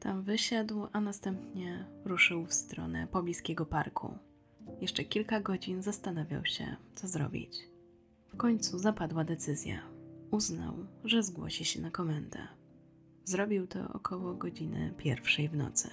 Tam 0.00 0.22
wysiadł, 0.22 0.86
a 0.92 1.00
następnie 1.00 1.86
ruszył 2.04 2.46
w 2.46 2.52
stronę 2.52 3.06
pobliskiego 3.06 3.66
parku. 3.66 4.18
Jeszcze 4.80 5.04
kilka 5.04 5.40
godzin 5.40 5.82
zastanawiał 5.82 6.44
się, 6.44 6.76
co 6.94 7.08
zrobić. 7.08 7.58
W 8.28 8.36
końcu 8.36 8.78
zapadła 8.78 9.24
decyzja. 9.24 9.82
Uznał, 10.30 10.74
że 11.04 11.22
zgłosi 11.22 11.64
się 11.64 11.80
na 11.80 11.90
komendę. 11.90 12.38
Zrobił 13.24 13.66
to 13.66 13.92
około 13.92 14.34
godziny 14.34 14.94
pierwszej 14.98 15.48
w 15.48 15.56
nocy. 15.56 15.90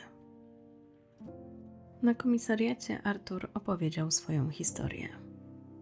Na 2.02 2.16
komisariacie 2.16 3.02
Artur 3.04 3.50
opowiedział 3.54 4.12
swoją 4.12 4.50
historię. 4.50 5.10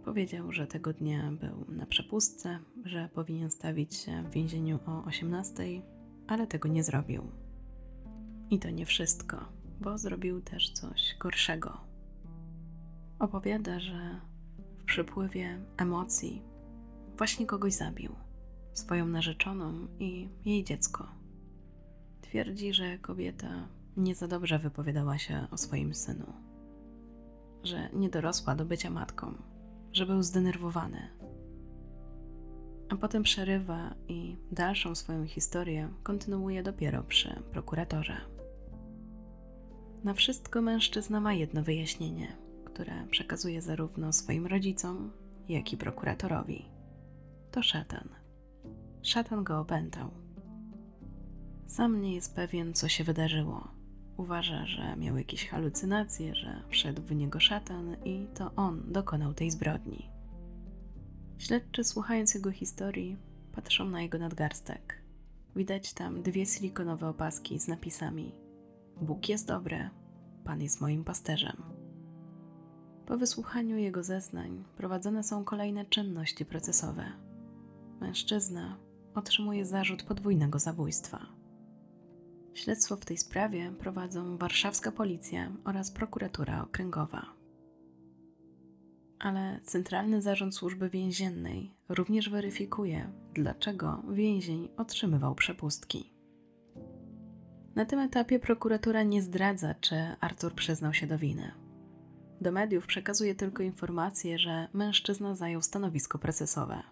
Powiedział, 0.06 0.52
że 0.52 0.68
tego 0.68 0.94
dnia 0.94 1.32
był 1.32 1.76
na 1.76 1.86
przepustce, 1.86 2.60
że 2.86 3.10
powinien 3.14 3.52
stawić 3.52 3.96
się 3.96 4.24
w 4.24 4.32
więzieniu 4.32 4.80
o 4.86 5.04
18, 5.06 5.64
ale 6.28 6.48
tego 6.48 6.70
nie 6.70 6.84
zrobił. 6.84 7.32
I 8.50 8.60
to 8.60 8.70
nie 8.70 8.86
wszystko, 8.86 9.38
bo 9.82 9.98
zrobił 9.98 10.42
też 10.42 10.72
coś 10.72 11.16
gorszego. 11.20 11.78
Opowiada, 13.20 13.80
że 13.80 14.22
w 14.80 14.84
przypływie 14.84 15.60
emocji 15.78 16.42
właśnie 17.18 17.46
kogoś 17.46 17.74
zabił 17.74 18.16
swoją 18.74 19.08
narzeczoną 19.08 19.88
i 20.00 20.30
jej 20.46 20.64
dziecko. 20.64 21.17
Twierdzi, 22.28 22.74
że 22.74 22.98
kobieta 22.98 23.68
nie 23.98 24.16
za 24.16 24.28
dobrze 24.28 24.60
wypowiadała 24.60 25.18
się 25.18 25.48
o 25.52 25.58
swoim 25.58 25.94
synu, 25.94 26.34
że 27.64 27.90
nie 27.94 28.10
dorosła 28.10 28.56
do 28.56 28.66
bycia 28.66 28.90
matką 28.90 29.34
że 29.98 30.06
był 30.06 30.24
zdenerwowany. 30.24 31.10
A 32.90 32.96
potem 32.96 33.24
przerywa 33.24 33.94
i 34.08 34.38
dalszą 34.52 34.96
swoją 34.96 35.28
historię 35.28 35.90
kontynuuje 36.04 36.64
dopiero 36.64 37.04
przy 37.04 37.42
prokuratorze. 37.52 38.18
Na 40.04 40.14
wszystko 40.14 40.62
mężczyzna 40.62 41.20
ma 41.20 41.34
jedno 41.34 41.64
wyjaśnienie, 41.64 42.38
które 42.66 43.08
przekazuje 43.12 43.62
zarówno 43.62 44.14
swoim 44.14 44.48
rodzicom, 44.48 45.12
jak 45.50 45.74
i 45.74 45.78
prokuratorowi. 45.78 46.66
To 47.52 47.64
szatan. 47.64 48.10
Szatan 49.02 49.44
go 49.44 49.60
opętał. 49.60 50.27
Sam 51.68 52.02
nie 52.02 52.16
jest 52.16 52.36
pewien, 52.36 52.74
co 52.74 52.88
się 52.88 53.04
wydarzyło 53.04 53.78
Uważa, 54.18 54.66
że 54.66 54.96
miał 54.96 55.18
jakieś 55.18 55.48
halucynacje, 55.48 56.36
że 56.36 56.64
wszedł 56.70 57.02
w 57.02 57.16
niego 57.16 57.40
szatan 57.40 57.98
i 58.06 58.28
to 58.34 58.52
on 58.56 58.92
dokonał 58.92 59.34
tej 59.34 59.52
zbrodni. 59.52 60.10
Śledczy, 61.38 61.84
słuchając 61.84 62.36
jego 62.36 62.52
historii, 62.52 63.18
patrzą 63.56 63.90
na 63.90 64.02
jego 64.02 64.18
nadgarstek. 64.18 65.02
Widać 65.56 65.94
tam 65.94 66.22
dwie 66.22 66.46
silikonowe 66.46 67.08
opaski 67.08 67.60
z 67.60 67.68
napisami: 67.68 68.36
Bóg 69.02 69.30
jest 69.30 69.48
dobry, 69.48 69.90
Pan 70.44 70.62
jest 70.62 70.82
moim 70.82 71.04
pasterzem. 71.04 71.64
Po 73.06 73.18
wysłuchaniu 73.18 73.78
jego 73.78 74.04
zeznań 74.04 74.64
prowadzone 74.78 75.24
są 75.24 75.44
kolejne 75.44 75.86
czynności 75.86 76.46
procesowe. 76.46 77.06
Mężczyzna 78.02 78.78
otrzymuje 79.16 79.66
zarzut 79.66 80.04
podwójnego 80.04 80.60
zabójstwa. 80.60 81.37
Śledztwo 82.58 82.96
w 82.96 83.06
tej 83.06 83.18
sprawie 83.18 83.72
prowadzą 83.80 84.38
warszawska 84.38 84.92
policja 84.92 85.52
oraz 85.66 85.92
prokuratura 85.92 86.64
okręgowa. 86.64 87.26
Ale 89.20 89.60
Centralny 89.64 90.22
Zarząd 90.22 90.56
Służby 90.56 90.90
Więziennej 90.90 91.76
również 91.90 92.30
weryfikuje, 92.30 93.12
dlaczego 93.34 94.04
więzień 94.12 94.70
otrzymywał 94.78 95.36
przepustki. 95.36 96.14
Na 97.76 97.86
tym 97.86 98.00
etapie 98.00 98.40
prokuratura 98.40 99.04
nie 99.04 99.22
zdradza, 99.22 99.74
czy 99.74 99.96
Artur 100.20 100.54
przyznał 100.54 100.94
się 100.94 101.08
do 101.08 101.18
winy. 101.18 101.52
Do 102.42 102.52
mediów 102.52 102.88
przekazuje 102.88 103.36
tylko 103.36 103.64
informację, 103.64 104.40
że 104.40 104.68
mężczyzna 104.74 105.36
zajął 105.36 105.62
stanowisko 105.62 106.20
procesowe. 106.20 106.84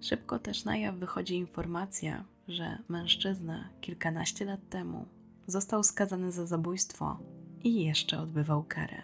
Szybko 0.00 0.38
też 0.38 0.64
na 0.64 0.76
jaw 0.76 0.96
wychodzi 0.96 1.34
informacja, 1.36 2.24
że 2.48 2.78
mężczyzna 2.88 3.68
kilkanaście 3.80 4.44
lat 4.44 4.68
temu 4.68 5.06
został 5.46 5.82
skazany 5.82 6.32
za 6.32 6.46
zabójstwo 6.46 7.18
i 7.64 7.84
jeszcze 7.84 8.20
odbywał 8.20 8.64
karę. 8.64 9.02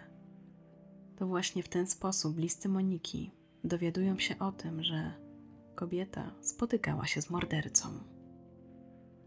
To 1.15 1.27
właśnie 1.27 1.63
w 1.63 1.69
ten 1.69 1.87
sposób 1.87 2.37
listy 2.37 2.69
Moniki 2.69 3.31
dowiadują 3.63 4.19
się 4.19 4.39
o 4.39 4.51
tym, 4.51 4.83
że 4.83 5.11
kobieta 5.75 6.31
spotykała 6.41 7.07
się 7.07 7.21
z 7.21 7.29
mordercą. 7.29 7.89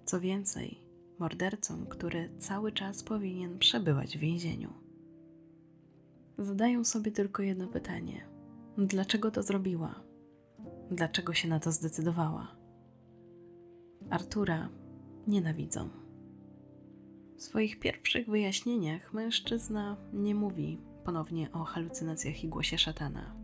Co 0.05 0.21
więcej, 0.21 0.81
mordercą, 1.19 1.87
który 1.87 2.31
cały 2.39 2.73
czas 2.73 3.03
powinien 3.03 3.59
przebywać 3.59 4.17
w 4.17 4.21
więzieniu. 4.21 4.73
Zadają 6.39 6.85
sobie 6.85 7.13
tylko 7.13 7.43
jedno 7.43 7.67
pytanie: 7.67 8.29
dlaczego 8.79 9.31
to 9.31 9.43
zrobiła? 9.43 9.95
Dlaczego 10.91 11.35
się 11.35 11.49
na 11.49 11.61
to 11.61 11.73
zdecydowała? 11.73 12.57
Artura 14.11 14.69
nienawidzą. 15.27 15.89
W 17.37 17.43
swoich 17.43 17.81
pierwszych 17.81 18.27
wyjaśnieniach 18.27 19.13
mężczyzna 19.13 19.97
nie 20.13 20.35
mówi 20.35 20.79
ponownie 21.05 21.53
o 21.53 21.65
halucynacjach 21.65 22.45
i 22.45 22.49
głosie 22.49 22.79
szatana. 22.79 23.35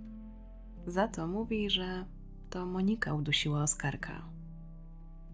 Za 0.86 1.08
to 1.08 1.26
mówi, 1.26 1.70
że 1.70 2.04
to 2.50 2.66
Monika 2.66 3.14
udusiła 3.14 3.62
Oskarka. 3.62 4.28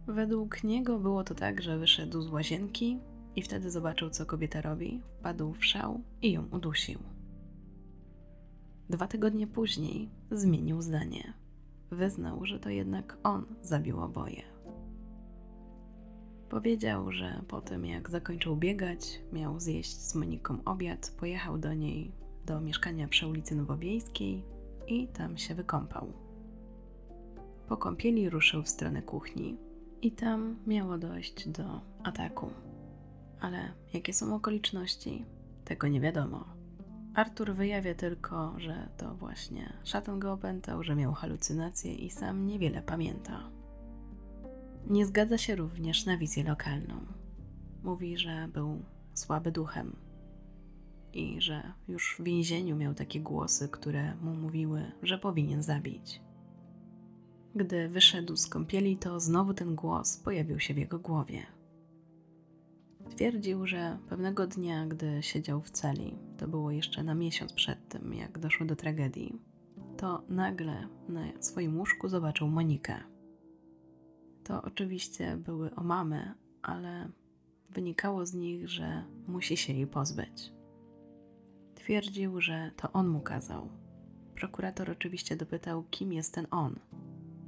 Według 0.07 0.65
niego 0.65 0.99
było 0.99 1.25
to 1.25 1.35
tak, 1.35 1.63
że 1.63 1.79
wyszedł 1.79 2.23
z 2.23 2.31
łazienki 2.31 2.99
i 3.37 3.43
wtedy 3.43 3.71
zobaczył, 3.71 4.11
co 4.11 4.27
kobieta 4.27 4.61
robi, 4.61 5.03
wpadł 5.19 5.53
w 5.53 5.65
szał 5.65 6.01
i 6.23 6.33
ją 6.33 6.49
udusił. 6.51 6.99
Dwa 8.91 9.07
tygodnie 9.07 9.47
później 9.47 10.11
zmienił 10.31 10.83
zdanie. 10.83 11.33
Wyznał, 11.91 12.47
że 12.47 12.61
to 12.61 12.71
jednak 12.71 13.19
on 13.23 13.47
zabił 13.63 14.01
oboje. 14.01 14.43
Powiedział, 16.51 17.13
że 17.13 17.43
po 17.49 17.61
tym 17.61 17.87
jak 17.87 18.11
zakończył 18.11 18.57
biegać, 18.57 19.21
miał 19.33 19.61
zjeść 19.61 19.97
z 19.97 20.15
Moniką 20.15 20.59
obiad, 20.65 21.13
pojechał 21.21 21.59
do 21.59 21.75
niej 21.75 22.13
do 22.47 22.61
mieszkania 22.61 23.09
przy 23.09 23.27
ulicy 23.27 23.57
Nowowiejskiej 23.57 24.45
i 24.87 25.09
tam 25.09 25.39
się 25.39 25.55
wykąpał. 25.55 26.13
Po 27.69 27.77
kąpieli 27.77 28.31
ruszył 28.31 28.63
w 28.63 28.69
stronę 28.69 29.03
kuchni 29.03 29.59
i 30.03 30.13
tam 30.13 30.57
miało 30.67 30.99
dojść 30.99 31.49
do 31.49 31.81
ataku. 32.05 32.51
Ale 33.41 33.73
jakie 33.95 34.13
są 34.13 34.35
okoliczności, 34.35 35.25
tego 35.65 35.89
nie 35.89 36.01
wiadomo. 36.01 36.45
Artur 37.15 37.55
wyjawia 37.55 37.95
tylko, 37.95 38.55
że 38.59 38.89
to 38.97 39.15
właśnie 39.15 39.73
szatan 39.85 40.19
go 40.19 40.33
opętał, 40.33 40.83
że 40.83 40.95
miał 40.95 41.13
halucynacje 41.13 41.95
i 41.95 42.11
sam 42.11 42.47
niewiele 42.47 42.83
pamięta. 42.83 43.58
Nie 44.87 45.07
zgadza 45.07 45.39
się 45.39 45.57
również 45.57 46.07
na 46.07 46.17
wizję 46.17 46.45
lokalną. 46.45 47.07
Mówi, 47.83 48.19
że 48.19 48.49
był 48.53 48.83
słaby 49.15 49.53
duchem 49.53 49.97
i 51.13 51.41
że 51.41 51.73
już 51.89 52.17
w 52.19 52.23
więzieniu 52.25 52.77
miał 52.77 52.95
takie 52.95 53.21
głosy, 53.21 53.69
które 53.69 54.17
mu 54.17 54.35
mówiły, 54.35 54.93
że 55.03 55.19
powinien 55.19 55.63
zabić. 55.63 56.21
Gdy 57.55 57.89
wyszedł 57.89 58.37
z 58.37 58.47
kąpieli, 58.47 58.97
to 58.97 59.21
znowu 59.21 59.55
ten 59.55 59.75
głos 59.75 60.17
pojawił 60.17 60.61
się 60.61 60.75
w 60.75 60.79
jego 60.79 60.99
głowie. 60.99 61.47
Twierdził, 63.11 63.67
że 63.67 63.99
pewnego 64.09 64.47
dnia, 64.47 64.87
gdy 64.87 65.23
siedział 65.23 65.63
w 65.63 65.71
celi, 65.71 66.19
to 66.37 66.49
było 66.49 66.71
jeszcze 66.71 67.03
na 67.03 67.15
miesiąc 67.15 67.53
przed 67.53 67.89
tym, 67.89 68.15
jak 68.15 68.39
doszło 68.39 68.67
do 68.67 68.77
tragedii, 68.77 69.39
to 69.97 70.23
nagle 70.29 70.89
na 71.09 71.43
swoim 71.43 71.79
łóżku 71.79 72.09
zobaczył 72.09 72.49
Monikę. 72.49 73.18
To 74.49 74.63
oczywiście 74.63 75.37
były 75.37 75.75
omamy, 75.75 76.35
ale 76.63 77.09
wynikało 77.71 78.27
z 78.27 78.35
nich, 78.35 78.69
że 78.69 79.05
musi 79.27 79.57
się 79.57 79.73
jej 79.73 79.87
pozbyć. 79.87 80.53
Twierdził, 81.75 82.41
że 82.41 82.71
to 82.77 82.93
on 82.93 83.09
mu 83.09 83.21
kazał. 83.21 83.69
Prokurator 84.35 84.91
oczywiście 84.91 85.37
dopytał, 85.37 85.85
kim 85.91 86.13
jest 86.13 86.35
ten 86.35 86.47
on, 86.51 86.79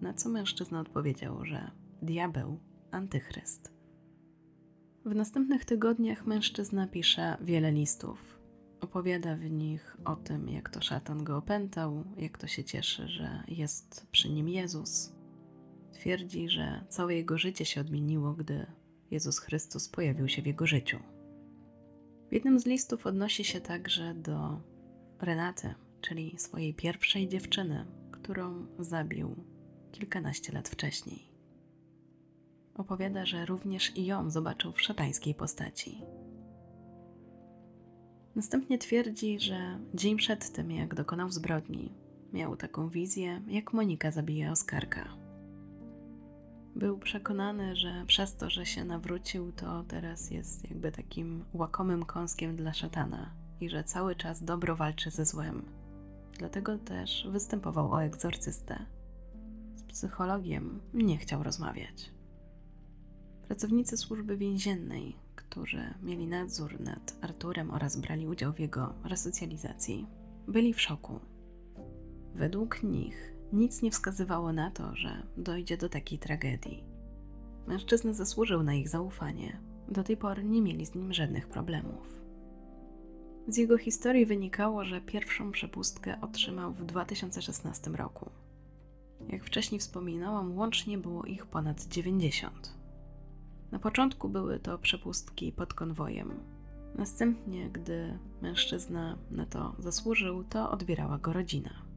na 0.01 0.15
co 0.15 0.29
mężczyzna 0.29 0.81
odpowiedział, 0.81 1.45
że 1.45 1.71
diabeł, 2.03 2.59
antychryst. 2.91 3.73
W 5.05 5.15
następnych 5.15 5.65
tygodniach 5.65 6.27
mężczyzna 6.27 6.87
pisze 6.87 7.37
wiele 7.41 7.73
listów. 7.73 8.41
Opowiada 8.81 9.37
w 9.37 9.51
nich 9.51 9.97
o 10.05 10.17
tym, 10.17 10.49
jak 10.49 10.71
to 10.71 10.83
szatan 10.83 11.25
go 11.25 11.37
opętał, 11.37 12.05
jak 12.17 12.39
to 12.39 12.47
się 12.47 12.65
cieszy, 12.65 13.09
że 13.09 13.45
jest 13.49 14.07
przy 14.11 14.31
nim 14.31 14.49
Jezus. 14.49 15.20
Twierdzi, 15.93 16.49
że 16.49 16.85
całe 16.89 17.15
jego 17.15 17.39
życie 17.39 17.65
się 17.65 17.81
odmieniło, 17.81 18.33
gdy 18.33 18.67
Jezus 19.11 19.39
Chrystus 19.39 19.89
pojawił 19.89 20.29
się 20.29 20.43
w 20.43 20.47
jego 20.47 20.67
życiu. 20.67 20.99
W 22.29 22.33
jednym 22.33 22.61
z 22.61 22.67
listów 22.67 23.07
odnosi 23.07 23.45
się 23.45 23.61
także 23.61 24.15
do 24.15 24.61
Renaty, 25.21 25.75
czyli 26.01 26.39
swojej 26.39 26.75
pierwszej 26.75 27.29
dziewczyny, 27.29 27.87
którą 28.13 28.67
zabił 28.79 29.45
kilkanaście 29.93 30.53
lat 30.53 30.69
wcześniej. 30.69 31.31
Opowiada, 32.75 33.27
że 33.27 33.47
również 33.47 33.97
i 33.97 34.07
ją 34.07 34.31
zobaczył 34.31 34.73
w 34.73 34.83
szatańskiej 34.83 35.35
postaci. 35.35 36.03
Następnie 38.35 38.79
twierdzi, 38.79 39.41
że 39.41 39.79
dzień 39.95 40.17
przed 40.17 40.53
tym, 40.53 40.71
jak 40.71 40.95
dokonał 40.95 41.31
zbrodni, 41.31 41.93
miał 42.33 42.57
taką 42.57 42.89
wizję, 42.89 43.43
jak 43.49 43.73
Monika 43.73 44.11
zabija 44.11 44.51
Oskarka. 44.51 45.30
Był 46.77 46.99
przekonany, 46.99 47.77
że 47.77 48.05
przez 48.07 48.37
to, 48.37 48.51
że 48.51 48.67
się 48.67 48.85
nawrócił, 48.85 49.53
to 49.53 49.85
teraz 49.89 50.31
jest 50.31 50.71
jakby 50.71 50.93
takim 50.93 51.45
łakomym 51.53 52.05
kąskiem 52.05 52.57
dla 52.57 52.73
szatana 52.73 53.31
i 53.61 53.71
że 53.71 53.85
cały 53.85 54.17
czas 54.17 54.45
dobro 54.45 54.77
walczy 54.77 55.11
ze 55.11 55.27
złem. 55.27 55.63
Dlatego 56.39 56.79
też 56.79 57.29
występował 57.31 57.93
o 57.93 58.05
egzorcystę 58.05 58.87
psychologiem 59.91 60.81
nie 60.95 61.19
chciał 61.19 61.43
rozmawiać. 61.43 62.13
Pracownicy 63.47 63.97
służby 63.97 64.37
więziennej, 64.37 65.17
którzy 65.35 65.95
mieli 66.03 66.27
nadzór 66.27 66.81
nad 66.81 67.17
Arturem 67.21 67.71
oraz 67.71 67.97
brali 67.97 68.27
udział 68.27 68.53
w 68.53 68.61
jego 68.61 68.95
resocjalizacji, 69.05 70.07
byli 70.49 70.75
w 70.75 70.81
szoku. 70.81 71.21
Według 72.35 72.83
nich 72.83 73.30
nic 73.53 73.83
nie 73.83 73.91
wskazywało 73.91 74.53
na 74.53 74.71
to, 74.71 74.97
że 74.97 75.23
dojdzie 75.37 75.77
do 75.77 75.89
takiej 75.89 76.19
tragedii. 76.19 76.85
Mężczyzna 77.67 78.13
zasłużył 78.13 78.63
na 78.63 78.75
ich 78.75 78.89
zaufanie. 78.89 79.61
Do 79.89 80.05
tej 80.05 80.17
pory 80.17 80.45
nie 80.45 80.63
mieli 80.63 80.87
z 80.87 80.95
nim 80.95 81.13
żadnych 81.13 81.49
problemów. 81.49 82.21
Z 83.49 83.57
jego 83.57 83.79
historii 83.79 84.27
wynikało, 84.27 84.85
że 84.85 85.01
pierwszą 85.01 85.53
przepustkę 85.53 86.21
otrzymał 86.21 86.73
w 86.73 86.85
2016 86.85 87.91
roku. 87.91 88.31
Jak 89.29 89.45
wcześniej 89.45 89.79
wspominałam, 89.79 90.57
łącznie 90.57 90.99
było 90.99 91.25
ich 91.25 91.47
ponad 91.47 91.87
90. 91.87 92.75
Na 93.73 93.79
początku 93.79 94.29
były 94.29 94.59
to 94.59 94.79
przepustki 94.79 95.53
pod 95.53 95.75
konwojem. 95.75 96.33
Następnie, 96.95 97.71
gdy 97.71 98.19
mężczyzna 98.43 99.19
na 99.31 99.47
to 99.47 99.75
zasłużył, 99.79 100.45
to 100.45 100.71
odbierała 100.71 101.19
go 101.19 101.33
rodzina. 101.33 101.90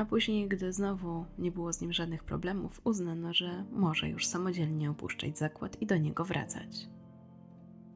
A 0.00 0.04
później, 0.04 0.48
gdy 0.48 0.72
znowu 0.72 1.24
nie 1.38 1.52
było 1.52 1.72
z 1.72 1.80
nim 1.80 1.92
żadnych 1.92 2.24
problemów, 2.24 2.80
uznano, 2.84 3.34
że 3.34 3.64
może 3.72 4.08
już 4.08 4.26
samodzielnie 4.26 4.90
opuszczać 4.90 5.38
zakład 5.38 5.82
i 5.82 5.86
do 5.86 5.96
niego 5.96 6.24
wracać. 6.24 6.88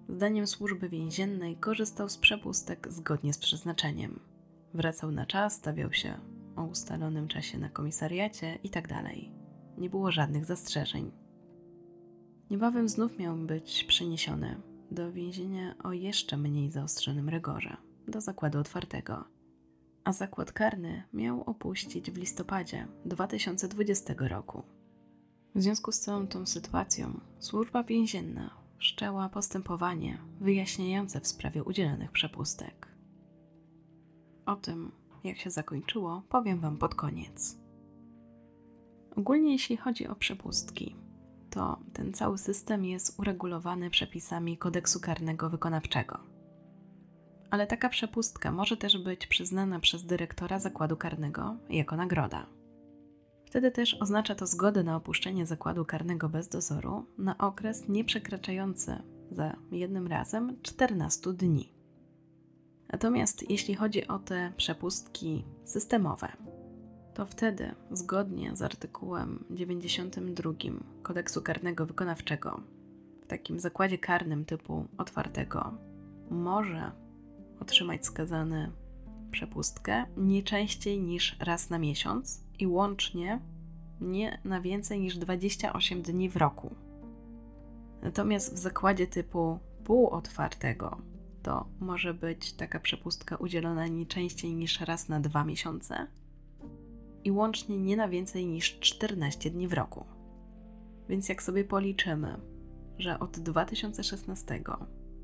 Zdaniem 0.09 0.47
służby 0.47 0.89
więziennej 0.89 1.57
korzystał 1.57 2.09
z 2.09 2.19
przepustek 2.19 2.93
zgodnie 2.93 3.33
z 3.33 3.39
przeznaczeniem. 3.39 4.21
Wracał 4.75 5.11
na 5.11 5.27
czas, 5.27 5.55
stawiał 5.55 5.93
się 5.93 6.15
o 6.57 6.65
ustalonym 6.65 7.29
czasie 7.29 7.59
na 7.59 7.69
komisariacie 7.69 8.59
itd. 8.63 8.89
Tak 8.89 9.13
nie 9.79 9.91
było 9.91 10.11
żadnych 10.11 10.45
zastrzeżeń. 10.45 11.13
Niebawem 12.51 12.89
znów 12.89 13.19
miał 13.19 13.37
być 13.37 13.85
przeniesiony 13.85 14.61
do 14.91 15.13
więzienia 15.13 15.75
o 15.85 15.93
jeszcze 15.93 16.37
mniej 16.37 16.71
zaostrzonym 16.71 17.29
rygorze, 17.29 17.77
do 18.09 18.21
zakładu 18.21 18.59
otwartego. 18.59 19.34
A 20.05 20.13
zakład 20.13 20.53
karny 20.53 21.03
miał 21.13 21.43
opuścić 21.43 22.11
w 22.11 22.17
listopadzie 22.17 22.87
2020 23.05 24.15
roku. 24.19 24.63
W 25.55 25.63
związku 25.63 25.93
z 25.93 26.01
całą 26.01 26.27
tą 26.27 26.47
sytuacją, 26.47 27.21
służba 27.39 27.83
więzienna 27.85 28.51
wszczęła 28.79 29.29
postępowanie 29.29 30.19
wyjaśniające 30.41 31.21
w 31.21 31.27
sprawie 31.27 31.65
udzielonych 31.65 32.13
przepustek. 32.13 32.89
O 34.47 34.57
tym, 34.57 34.93
jak 35.25 35.39
się 35.39 35.51
zakończyło, 35.51 36.23
powiem 36.29 36.61
Wam 36.61 36.77
pod 36.77 36.95
koniec. 36.95 37.59
Ogólnie, 39.17 39.53
jeśli 39.53 39.77
chodzi 39.77 40.09
o 40.09 40.15
przepustki, 40.15 40.97
to 41.51 41.79
ten 41.93 42.13
cały 42.13 42.39
system 42.39 42.85
jest 42.85 43.19
uregulowany 43.21 43.91
przepisami 43.91 44.59
kodeksu 44.59 45.01
karnego 45.01 45.51
wykonawczego. 45.51 46.34
Ale 47.55 47.67
taka 47.67 47.89
przepustka 47.89 48.53
może 48.53 48.77
też 48.77 48.99
być 48.99 49.27
przyznana 49.27 49.81
przez 49.81 50.05
dyrektora 50.05 50.59
zakładu 50.59 50.97
karnego 50.97 51.57
jako 51.71 51.97
nagroda. 51.97 52.47
Wtedy 53.47 53.71
też 53.71 53.97
oznacza 54.01 54.35
to 54.35 54.47
zgodę 54.47 54.83
na 54.83 54.97
opuszczenie 54.97 55.47
zakładu 55.47 55.85
karnego 55.85 56.29
bez 56.29 56.49
dozoru 56.49 57.07
na 57.19 57.39
okres 57.39 57.89
nieprzekraczający 57.89 59.03
za 59.31 59.57
jednym 59.73 60.07
razem 60.07 60.57
14 60.63 61.33
dni. 61.33 61.73
Natomiast 62.93 63.51
jeśli 63.51 63.75
chodzi 63.75 64.07
o 64.09 64.19
te 64.19 64.53
przepustki 64.57 65.45
systemowe, 65.65 66.29
to 67.15 67.27
wtedy, 67.27 67.75
zgodnie 67.91 68.57
z 68.57 68.63
artykułem 68.63 69.45
92 69.51 70.53
Kodeksu 71.03 71.43
Karnego 71.43 71.87
Wykonawczego, 71.87 72.61
w 73.23 73.27
takim 73.27 73.61
zakładzie 73.61 73.99
karnym 73.99 74.45
typu 74.45 74.87
otwartego, 74.99 75.75
może 76.31 77.04
otrzymać 77.61 78.07
skazany 78.07 78.73
przepustkę 79.31 80.05
nie 80.17 80.43
częściej 80.43 81.01
niż 81.01 81.37
raz 81.41 81.71
na 81.71 81.79
miesiąc 81.79 82.45
i 82.59 82.67
łącznie 82.67 83.41
nie 84.01 84.41
na 84.45 84.61
więcej 84.61 85.01
niż 85.01 85.19
28 85.19 86.03
dni 86.03 86.29
w 86.29 86.37
roku. 86.37 86.75
Natomiast 88.03 88.55
w 88.55 88.59
zakładzie 88.59 89.07
typu 89.07 89.59
półotwartego 89.85 90.97
to 91.43 91.69
może 91.81 92.15
być 92.15 92.53
taka 92.53 92.81
przepustka 92.81 93.37
udzielona 93.37 93.87
nie 93.87 94.07
częściej 94.07 94.55
niż 94.55 94.81
raz 94.81 95.09
na 95.09 95.21
dwa 95.21 95.45
miesiące 95.45 96.07
i 97.25 97.31
łącznie 97.31 97.79
nie 97.79 97.97
na 97.97 98.09
więcej 98.09 98.47
niż 98.47 98.79
14 98.79 99.51
dni 99.51 99.69
w 99.69 99.73
roku. 99.73 100.07
Więc 101.09 101.29
jak 101.29 101.43
sobie 101.43 101.65
policzymy, 101.65 102.41
że 102.99 103.19
od 103.19 103.39
2016 103.39 104.63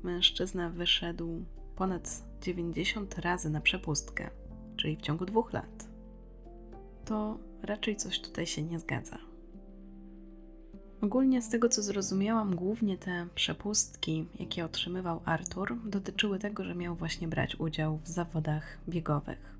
mężczyzna 0.03 0.69
wyszedł 0.69 1.45
ponad 1.75 2.23
90 2.41 3.19
razy 3.19 3.49
na 3.49 3.61
przepustkę, 3.61 4.29
czyli 4.77 4.97
w 4.97 5.01
ciągu 5.01 5.25
dwóch 5.25 5.53
lat, 5.53 5.87
to 7.05 7.37
raczej 7.63 7.95
coś 7.95 8.21
tutaj 8.21 8.47
się 8.47 8.63
nie 8.63 8.79
zgadza. 8.79 9.17
Ogólnie 11.01 11.41
z 11.41 11.49
tego 11.49 11.69
co 11.69 11.81
zrozumiałam, 11.81 12.55
głównie 12.55 12.97
te 12.97 13.27
przepustki, 13.35 14.25
jakie 14.39 14.65
otrzymywał 14.65 15.21
Artur, 15.25 15.77
dotyczyły 15.85 16.39
tego, 16.39 16.63
że 16.63 16.75
miał 16.75 16.95
właśnie 16.95 17.27
brać 17.27 17.55
udział 17.55 17.97
w 17.97 18.07
zawodach 18.07 18.77
biegowych. 18.89 19.55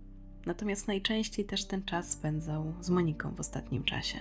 Natomiast 0.46 0.88
najczęściej 0.88 1.46
też 1.46 1.66
ten 1.66 1.84
czas 1.84 2.12
spędzał 2.12 2.74
z 2.82 2.90
Moniką 2.90 3.36
w 3.36 3.40
ostatnim 3.40 3.84
czasie. 3.84 4.20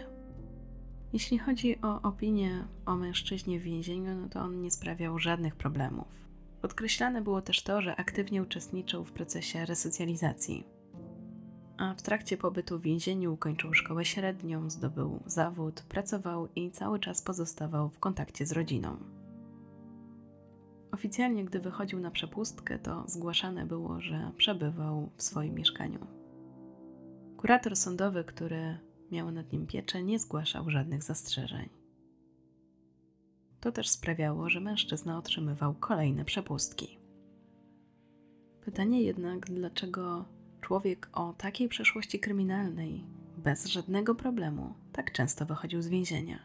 Jeśli 1.12 1.38
chodzi 1.38 1.81
o 1.83 2.03
opinię 2.03 2.64
o 2.87 2.96
mężczyźnie 2.96 3.61
w 3.61 3.62
więzieniu, 3.62 4.14
no 4.14 4.29
to 4.29 4.40
on 4.40 4.62
nie 4.62 4.70
sprawiał 4.70 5.18
żadnych 5.18 5.57
problemów. 5.57 6.30
Podkreślane 6.61 7.23
było 7.23 7.42
też 7.42 7.62
to, 7.62 7.83
że 7.83 7.96
aktywnie 7.96 8.42
uczestniczył 8.42 9.05
w 9.05 9.12
procesie 9.12 9.66
resocjalizacji. 9.66 10.66
A 11.79 11.94
w 11.94 12.03
trakcie 12.03 12.37
pobytu 12.37 12.79
w 12.79 12.83
więzieniu 12.83 13.35
ukończył 13.35 13.75
szkołę 13.75 14.05
średnią, 14.05 14.70
zdobył 14.70 15.23
zawód, 15.27 15.83
pracował 15.88 16.49
i 16.57 16.70
cały 16.70 16.99
czas 16.99 17.23
pozostawał 17.23 17.88
w 17.90 17.99
kontakcie 17.99 18.46
z 18.46 18.53
rodziną. 18.53 18.96
Oficjalnie, 20.92 21.44
gdy 21.44 21.61
wychodził 21.61 22.01
na 22.01 22.11
przepustkę, 22.11 22.79
to 22.79 23.05
zgłaszane 23.07 23.66
było, 23.66 24.01
że 24.01 24.33
przebywał 24.37 25.11
w 25.16 25.23
swoim 25.23 25.55
mieszkaniu. 25.55 26.07
Kurator 27.37 27.77
sądowy, 27.77 28.25
który 28.25 28.79
miał 29.11 29.31
nad 29.31 29.53
nim 29.53 29.66
pieczę, 29.66 30.03
nie 30.03 30.18
zgłaszał 30.18 30.70
żadnych 30.70 31.03
zastrzeżeń. 31.03 31.80
To 33.61 33.73
też 33.73 33.88
sprawiało, 33.88 34.51
że 34.51 34.61
mężczyzna 34.61 35.18
otrzymywał 35.18 35.75
kolejne 35.75 36.25
przepustki. 36.25 36.99
Pytanie 38.64 39.03
jednak, 39.03 39.46
dlaczego 39.46 40.25
człowiek 40.61 41.09
o 41.12 41.33
takiej 41.33 41.68
przeszłości 41.68 42.20
kryminalnej, 42.20 43.05
bez 43.38 43.66
żadnego 43.66 44.14
problemu, 44.14 44.75
tak 44.92 45.12
często 45.12 45.46
wychodził 45.46 45.83
z 45.83 45.88
więzienia? 45.88 46.38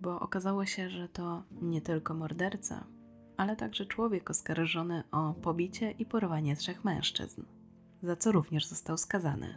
Bo 0.00 0.20
okazało 0.20 0.66
się, 0.66 0.90
że 0.90 1.08
to 1.08 1.42
nie 1.62 1.80
tylko 1.80 2.14
morderca, 2.14 2.86
ale 3.36 3.56
także 3.56 3.86
człowiek 3.86 4.30
oskarżony 4.30 5.02
o 5.10 5.34
pobicie 5.34 5.90
i 5.90 6.06
porwanie 6.06 6.56
trzech 6.56 6.84
mężczyzn, 6.84 7.42
za 8.02 8.16
co 8.16 8.32
również 8.32 8.66
został 8.66 8.98
skazany. 8.98 9.54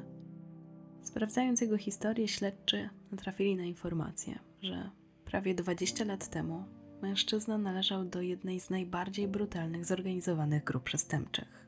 Sprawdzając 1.03 1.61
jego 1.61 1.77
historię, 1.77 2.27
śledczy 2.27 2.89
natrafili 3.11 3.55
na 3.55 3.63
informację, 3.63 4.39
że 4.61 4.91
prawie 5.31 5.55
20 5.55 6.05
lat 6.05 6.27
temu 6.27 6.63
mężczyzna 7.01 7.57
należał 7.57 8.05
do 8.05 8.21
jednej 8.21 8.59
z 8.59 8.69
najbardziej 8.69 9.27
brutalnych 9.27 9.85
zorganizowanych 9.85 10.63
grup 10.63 10.83
przestępczych. 10.83 11.67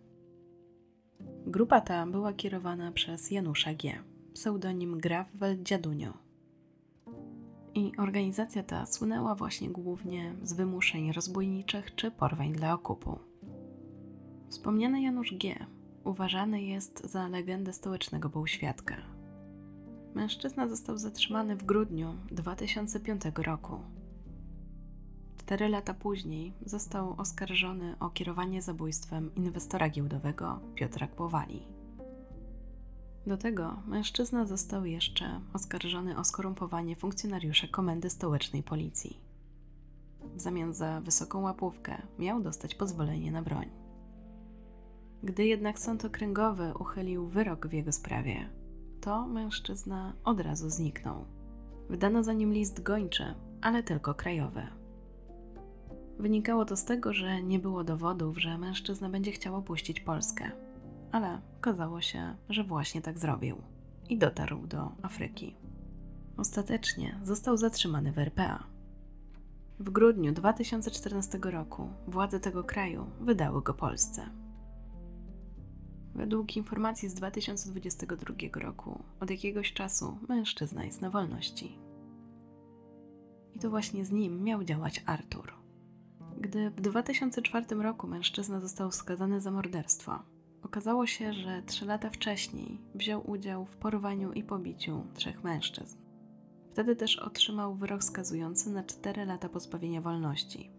Grupa 1.46 1.82
ta 1.82 2.06
była 2.06 2.34
kierowana 2.34 2.92
przez 2.92 3.32
Janusza 3.32 3.74
G., 3.74 3.94
pseudonim 4.34 5.00
Graf 5.00 5.28
Dziadunio. 5.64 6.14
I 7.74 7.92
organizacja 7.98 8.64
ta 8.64 8.86
słynęła 8.86 9.36
właśnie 9.36 9.70
głównie 9.70 10.36
z 10.44 10.54
wymuszeń 10.54 11.12
rozbójniczych 11.12 11.96
czy 11.96 12.12
porwań 12.12 12.54
dla 12.54 12.74
okupu. 12.74 13.20
Wspomniany 14.50 15.02
Janusz 15.02 15.34
G. 15.34 15.66
uważany 16.04 16.64
jest 16.64 17.12
za 17.12 17.28
legendę 17.28 17.74
stołecznego 17.74 18.30
półświadka. 18.30 19.23
Mężczyzna 20.16 20.68
został 20.68 20.98
zatrzymany 20.98 21.56
w 21.56 21.64
grudniu 21.64 22.16
2005 22.32 23.22
roku. 23.36 23.80
Cztery 25.38 25.70
lata 25.70 25.94
później 25.94 26.54
został 26.66 27.16
oskarżony 27.18 27.96
o 28.00 28.10
kierowanie 28.10 28.62
zabójstwem 28.62 29.36
inwestora 29.36 29.90
giełdowego 29.90 30.60
Piotra 30.76 31.08
Kłowali. 31.08 31.68
Do 33.28 33.38
tego 33.38 33.82
mężczyzna 33.88 34.46
został 34.46 34.86
jeszcze 34.86 35.42
oskarżony 35.54 36.18
o 36.18 36.24
skorumpowanie 36.24 36.96
funkcjonariusza 36.96 37.68
Komendy 37.68 38.10
Stołecznej 38.10 38.64
Policji. 38.64 39.20
W 40.36 40.42
zamian 40.42 40.74
za 40.74 41.02
wysoką 41.02 41.42
łapówkę 41.42 42.02
miał 42.20 42.42
dostać 42.42 42.76
pozwolenie 42.76 43.32
na 43.32 43.42
broń. 43.42 43.70
Gdy 45.24 45.46
jednak 45.46 45.80
sąd 45.80 46.06
okręgowy 46.06 46.74
uchylił 46.80 47.28
wyrok 47.28 47.68
w 47.68 47.74
jego 47.74 47.92
sprawie, 47.92 48.50
to 49.04 49.28
mężczyzna 49.28 50.14
od 50.24 50.40
razu 50.40 50.70
zniknął. 50.70 51.26
Wydano 51.90 52.24
za 52.24 52.34
nim 52.34 52.54
list 52.54 52.84
gończy, 52.84 53.36
ale 53.62 53.84
tylko 53.84 54.14
krajowy. 54.14 54.68
Wynikało 56.20 56.66
to 56.66 56.76
z 56.76 56.86
tego, 56.86 57.14
że 57.14 57.44
nie 57.44 57.60
było 57.60 57.84
dowodów, 57.84 58.42
że 58.42 58.58
mężczyzna 58.58 59.10
będzie 59.10 59.32
chciał 59.32 59.56
opuścić 59.56 60.00
Polskę 60.00 60.52
ale 61.14 61.42
okazało 61.58 62.02
się, 62.02 62.36
że 62.50 62.64
właśnie 62.64 63.02
tak 63.02 63.20
zrobił 63.20 63.62
i 64.10 64.18
dotarł 64.18 64.68
do 64.68 64.92
Afryki. 65.02 65.56
Ostatecznie 66.38 67.20
został 67.24 67.58
zatrzymany 67.58 68.12
w 68.12 68.20
RPA. 68.20 68.64
W 69.80 69.90
grudniu 69.90 70.32
2014 70.32 71.40
roku 71.44 71.90
władze 72.08 72.40
tego 72.40 72.64
kraju 72.64 73.06
wydały 73.22 73.62
go 73.62 73.74
Polsce. 73.74 74.30
Według 76.16 76.58
informacji 76.58 77.10
z 77.10 77.14
2022 77.14 78.36
roku, 78.56 79.04
od 79.20 79.30
jakiegoś 79.30 79.74
czasu 79.74 80.18
mężczyzna 80.30 80.86
jest 80.86 81.02
na 81.02 81.10
wolności. 81.10 81.80
I 83.54 83.60
to 83.60 83.70
właśnie 83.70 84.06
z 84.06 84.12
nim 84.12 84.44
miał 84.44 84.64
działać 84.64 85.04
Artur. 85.06 85.54
Gdy 86.38 86.70
w 86.70 86.82
2004 86.82 87.76
roku 87.76 88.08
mężczyzna 88.08 88.60
został 88.60 88.92
skazany 88.92 89.42
za 89.42 89.52
morderstwo, 89.52 90.20
Okazało 90.64 91.06
się, 91.08 91.34
że 91.34 91.64
trzy 91.66 91.86
lata 91.86 92.10
wcześniej 92.10 92.82
wziął 92.96 93.32
udział 93.32 93.66
w 93.66 93.76
porwaniu 93.76 94.34
i 94.34 94.44
pobiciu 94.44 95.04
trzech 95.14 95.44
mężczyzn. 95.44 95.98
Wtedy 96.72 96.96
też 96.96 97.20
otrzymał 97.20 97.76
wyrok 97.76 98.04
skazujący 98.04 98.70
na 98.70 98.84
cztery 98.84 99.26
lata 99.26 99.50
pozbawienia 99.50 100.02
wolności. 100.02 100.72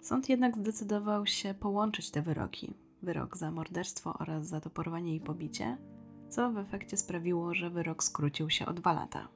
Sąd 0.00 0.28
jednak 0.28 0.58
zdecydował 0.58 1.26
się 1.26 1.54
połączyć 1.54 2.10
te 2.10 2.22
wyroki 2.22 2.74
wyrok 3.02 3.36
za 3.36 3.50
morderstwo 3.50 4.14
oraz 4.18 4.46
za 4.46 4.60
to 4.60 4.70
porwanie 4.70 5.14
i 5.14 5.20
pobicie 5.20 5.76
co 6.28 6.52
w 6.52 6.58
efekcie 6.58 6.96
sprawiło, 6.96 7.54
że 7.54 7.70
wyrok 7.70 8.04
skrócił 8.04 8.50
się 8.50 8.66
o 8.66 8.72
dwa 8.72 8.92
lata. 8.92 9.28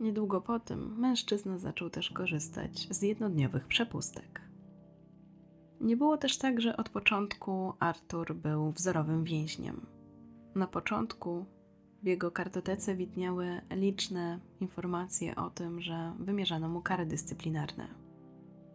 Niedługo 0.00 0.40
po 0.40 0.60
tym 0.60 0.98
mężczyzna 0.98 1.58
zaczął 1.58 1.90
też 1.90 2.10
korzystać 2.10 2.88
z 2.90 3.02
jednodniowych 3.02 3.66
przepustek. 3.66 4.40
Nie 5.80 5.96
było 5.96 6.16
też 6.18 6.38
tak, 6.38 6.60
że 6.60 6.76
od 6.76 6.88
początku 6.88 7.72
Artur 7.78 8.34
był 8.34 8.72
wzorowym 8.72 9.24
więźniem. 9.24 9.86
Na 10.54 10.66
początku 10.66 11.46
w 12.02 12.06
jego 12.06 12.30
kartotece 12.30 12.96
widniały 12.96 13.60
liczne 13.70 14.40
informacje 14.60 15.36
o 15.36 15.50
tym, 15.50 15.80
że 15.80 16.12
wymierzano 16.18 16.68
mu 16.68 16.80
kary 16.80 17.06
dyscyplinarne. 17.06 18.01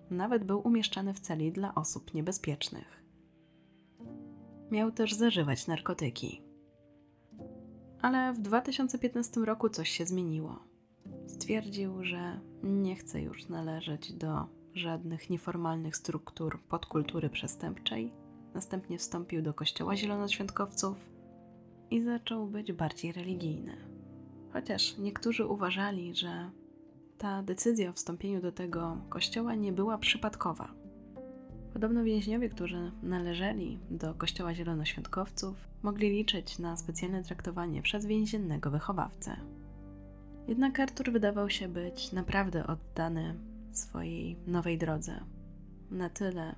Nawet 0.10 0.43
był 0.43 0.67
umieszczany 0.67 1.13
w 1.13 1.20
celi 1.20 1.52
dla 1.52 1.76
osób 1.76 2.13
niebezpiecznych. 2.13 3.04
Miał 4.72 4.91
też 4.91 5.13
zażywać 5.13 5.67
narkotyki. 5.67 6.41
Ale 8.02 8.34
w 8.34 8.39
2015 8.39 9.41
roku 9.41 9.70
coś 9.70 9.89
się 9.89 10.06
zmieniło. 10.06 10.60
Stwierdził, 11.28 12.04
że 12.04 12.39
nie 12.63 12.96
chce 12.96 13.22
już 13.22 13.50
należeć 13.50 14.13
do 14.13 14.48
żadnych 14.74 15.30
nieformalnych 15.30 15.96
struktur 15.96 16.60
podkultury 16.63 17.30
przestępczej. 17.30 18.13
Następnie 18.54 18.98
wstąpił 18.98 19.41
do 19.41 19.54
Kościoła 19.54 19.96
Zielonoświątkowców 19.96 21.10
i 21.91 22.02
zaczął 22.02 22.48
być 22.48 22.74
bardziej 22.74 23.12
religijny. 23.12 23.78
Chociaż 24.54 24.98
niektórzy 24.98 25.46
uważali, 25.46 26.15
że 26.15 26.52
ta 27.17 27.43
decyzja 27.43 27.89
o 27.89 27.93
wstąpieniu 27.93 28.41
do 28.41 28.51
tego 28.51 28.97
kościoła 29.10 29.56
nie 29.56 29.71
była 29.71 29.97
przypadkowa. 29.97 30.73
Podobno 31.73 32.03
więźniowie, 32.03 32.49
którzy 32.49 32.91
należeli 33.03 33.80
do 33.91 34.13
Kościoła 34.13 34.56
Zielonoświątkowców, 34.56 35.67
mogli 35.84 36.10
liczyć 36.10 36.60
na 36.60 36.77
specjalne 36.77 37.23
traktowanie 37.23 37.82
przez 37.82 38.06
więziennego 38.06 38.71
wychowawcę. 38.71 39.38
Jednak 40.47 40.80
Artur 40.80 41.12
wydawał 41.12 41.49
się 41.49 41.67
być 41.67 42.12
naprawdę 42.12 42.67
oddany 42.67 43.36
swojej 43.71 44.38
nowej 44.47 44.77
drodze. 44.77 45.23
Na 45.91 46.10
tyle 46.10 46.56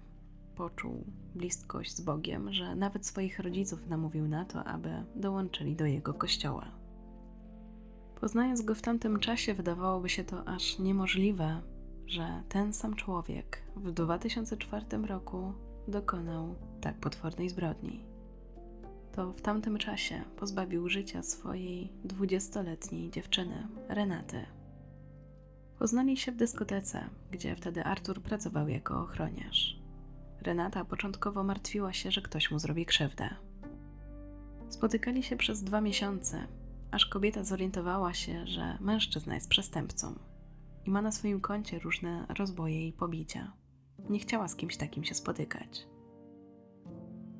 poczuł 0.55 1.05
bliskość 1.35 1.95
z 1.95 2.01
Bogiem, 2.01 2.53
że 2.53 2.75
nawet 2.75 3.05
swoich 3.05 3.39
rodziców 3.39 3.87
namówił 3.87 4.27
na 4.27 4.45
to, 4.45 4.63
aby 4.63 5.03
dołączyli 5.15 5.75
do 5.75 5.85
jego 5.85 6.13
kościoła. 6.13 6.78
Poznając 8.21 8.61
go 8.61 8.75
w 8.75 8.81
tamtym 8.81 9.19
czasie, 9.19 9.53
wydawałoby 9.53 10.09
się 10.09 10.23
to 10.23 10.47
aż 10.47 10.79
niemożliwe, 10.79 11.61
że 12.07 12.43
ten 12.49 12.73
sam 12.73 12.95
człowiek 12.95 13.61
w 13.75 13.91
2004 13.91 14.85
roku 15.07 15.53
dokonał 15.87 16.55
tak 16.81 16.95
potwornej 16.95 17.49
zbrodni. 17.49 18.03
To 19.11 19.33
w 19.33 19.41
tamtym 19.41 19.77
czasie 19.77 20.23
pozbawił 20.37 20.89
życia 20.89 21.23
swojej 21.23 21.91
dwudziestoletniej 22.03 23.11
dziewczyny, 23.11 23.67
Renaty. 23.87 24.45
Poznali 25.79 26.17
się 26.17 26.31
w 26.31 26.35
dyskotece, 26.35 27.09
gdzie 27.31 27.55
wtedy 27.55 27.83
Artur 27.83 28.21
pracował 28.21 28.67
jako 28.67 29.01
ochroniarz. 29.01 29.79
Renata 30.41 30.85
początkowo 30.85 31.43
martwiła 31.43 31.93
się, 31.93 32.11
że 32.11 32.21
ktoś 32.21 32.51
mu 32.51 32.59
zrobi 32.59 32.85
krzywdę. 32.85 33.29
Spotykali 34.69 35.23
się 35.23 35.37
przez 35.37 35.63
dwa 35.63 35.81
miesiące, 35.81 36.47
aż 36.91 37.05
kobieta 37.05 37.43
zorientowała 37.43 38.13
się, 38.13 38.47
że 38.47 38.77
mężczyzna 38.81 39.35
jest 39.35 39.49
przestępcą 39.49 40.15
i 40.85 40.89
ma 40.89 41.01
na 41.01 41.11
swoim 41.11 41.41
koncie 41.41 41.79
różne 41.79 42.25
rozboje 42.37 42.87
i 42.87 42.93
pobicia. 42.93 43.53
Nie 44.09 44.19
chciała 44.19 44.47
z 44.47 44.55
kimś 44.55 44.77
takim 44.77 45.03
się 45.03 45.15
spotykać. 45.15 45.87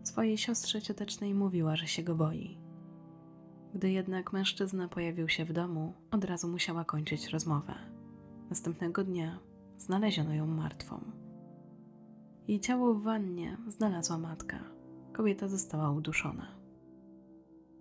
Swojej 0.03 0.37
siostrze 0.37 0.81
ciotecznej 0.81 1.33
mówiła, 1.33 1.75
że 1.75 1.87
się 1.87 2.03
go 2.03 2.15
boi. 2.15 2.57
Gdy 3.73 3.91
jednak 3.91 4.33
mężczyzna 4.33 4.87
pojawił 4.87 5.29
się 5.29 5.45
w 5.45 5.53
domu, 5.53 5.93
od 6.11 6.23
razu 6.23 6.47
musiała 6.47 6.85
kończyć 6.85 7.27
rozmowę. 7.27 7.75
Następnego 8.49 9.03
dnia 9.03 9.39
znaleziono 9.77 10.33
ją 10.33 10.47
martwą. 10.47 11.01
Jej 12.47 12.59
ciało 12.59 12.93
w 12.93 13.03
wannie 13.03 13.57
znalazła 13.67 14.17
matka. 14.17 14.59
Kobieta 15.13 15.47
została 15.47 15.91
uduszona. 15.91 16.58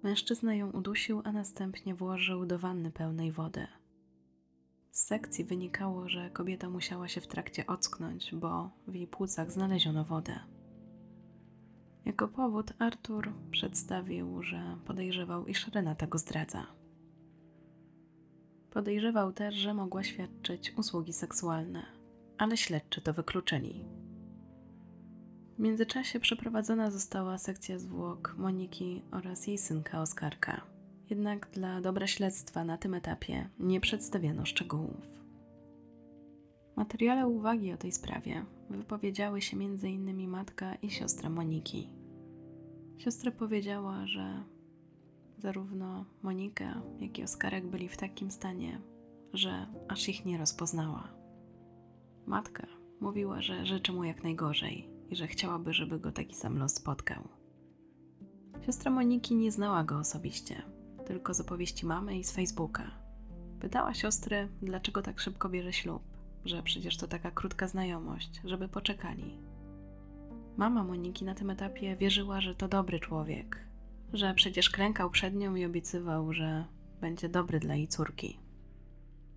Mężczyzna 0.03 0.55
ją 0.55 0.71
udusił, 0.71 1.23
a 1.25 1.33
następnie 1.33 1.95
włożył 1.95 2.47
do 2.47 2.59
wanny 2.59 2.91
pełnej 2.91 3.33
wody. 3.33 3.67
Z 4.91 5.03
sekcji 5.03 5.45
wynikało, 5.45 6.09
że 6.09 6.31
kobieta 6.31 6.71
musiała 6.71 7.09
się 7.09 7.21
w 7.21 7.27
trakcie 7.27 7.67
ocknąć, 7.67 8.35
bo 8.35 8.71
w 8.87 8.95
jej 8.95 9.07
płucach 9.07 9.53
znaleziono 9.53 10.05
wodę. 10.05 10.41
Jako 12.05 12.29
powód 12.29 12.73
Artur 12.79 13.33
przedstawił, 13.51 14.43
że 14.43 14.77
podejrzewał, 14.85 15.47
iż 15.47 15.69
Renata 15.69 16.07
go 16.07 16.19
zdradza. 16.19 16.67
Podejrzewał 18.71 19.33
też, 19.33 19.55
że 19.55 19.75
mogła 19.75 20.05
świadczyć 20.05 20.73
usługi 20.77 21.13
seksualne, 21.13 21.87
ale 22.39 22.57
śledczy 22.57 23.01
to 23.01 23.13
wykluczyli. 23.13 23.85
W 25.59 25.61
międzyczasie 25.61 26.21
przeprowadzona 26.21 26.90
została 26.90 27.38
sekcja 27.38 27.79
zwłok 27.79 28.35
Moniki 28.37 29.03
oraz 29.11 29.47
jej 29.47 29.59
synka 29.59 30.01
Oskarka. 30.01 30.61
Jednak 31.11 31.51
dla 31.51 31.81
dobra 31.81 32.07
śledztwa 32.07 32.64
na 32.64 32.79
tym 32.79 32.94
etapie 32.94 33.49
nie 33.59 33.81
przedstawiano 33.81 34.47
szczegółów. 34.47 35.11
Materiale 36.77 37.27
uwagi 37.27 37.73
o 37.73 37.77
tej 37.77 37.92
sprawie 37.92 38.44
wypowiedziały 38.71 39.42
się 39.42 39.57
m.in. 39.57 40.29
matka 40.29 40.75
i 40.75 40.90
siostra 40.90 41.31
Moniki. 41.31 41.90
Siostra 42.99 43.31
powiedziała, 43.31 44.07
że 44.07 44.44
zarówno 45.38 46.05
Monika, 46.23 46.83
jak 47.01 47.18
i 47.18 47.25
Oskarek 47.25 47.66
byli 47.66 47.88
w 47.88 47.97
takim 47.97 48.31
stanie, 48.31 48.81
że 49.33 49.66
aż 49.88 50.09
ich 50.09 50.25
nie 50.25 50.38
rozpoznała. 50.38 51.09
Matka 52.27 52.66
mówiła, 53.01 53.42
że 53.42 53.66
życzy 53.66 53.92
mu 53.92 54.05
jak 54.05 54.23
najgorzej 54.23 54.98
i 55.11 55.16
że 55.16 55.27
chciałaby, 55.27 55.73
żeby 55.73 55.99
go 56.01 56.12
taki 56.12 56.35
sam 56.35 56.59
los 56.59 56.75
spotkał. 56.75 57.29
Siostra 58.66 58.90
Moniki 58.90 59.37
nie 59.37 59.53
znała 59.53 59.85
go 59.85 59.99
osobiście, 59.99 60.62
tylko 61.07 61.35
z 61.35 61.40
opowieści 61.40 61.87
mamy 61.87 62.18
i 62.18 62.25
z 62.25 62.33
Facebooka. 62.33 62.90
Pytała 63.61 63.94
siostry, 63.94 64.49
dlaczego 64.62 65.03
tak 65.03 65.21
szybko 65.21 65.49
bierze 65.49 65.73
ślub, 65.73 66.03
że 66.44 66.62
przecież 66.62 66.97
to 66.97 67.07
taka 67.07 67.31
krótka 67.31 67.68
znajomość, 67.68 68.40
żeby 68.44 68.68
poczekali. 68.68 69.38
Mama 70.57 70.85
Moniki 70.85 71.25
na 71.25 71.35
tym 71.35 71.51
etapie 71.51 71.97
wierzyła, 71.97 72.40
że 72.40 72.55
to 72.55 72.68
dobry 72.68 73.01
człowiek, 73.01 73.59
że 74.12 74.35
przecież 74.35 74.71
klękał 74.71 75.11
przed 75.11 75.35
nią 75.35 75.55
i 75.55 75.64
obiecywał, 75.64 76.33
że 76.33 76.64
będzie 77.01 77.29
dobry 77.29 77.61
dla 77.61 77.75
jej 77.75 77.88
córki. 77.88 78.38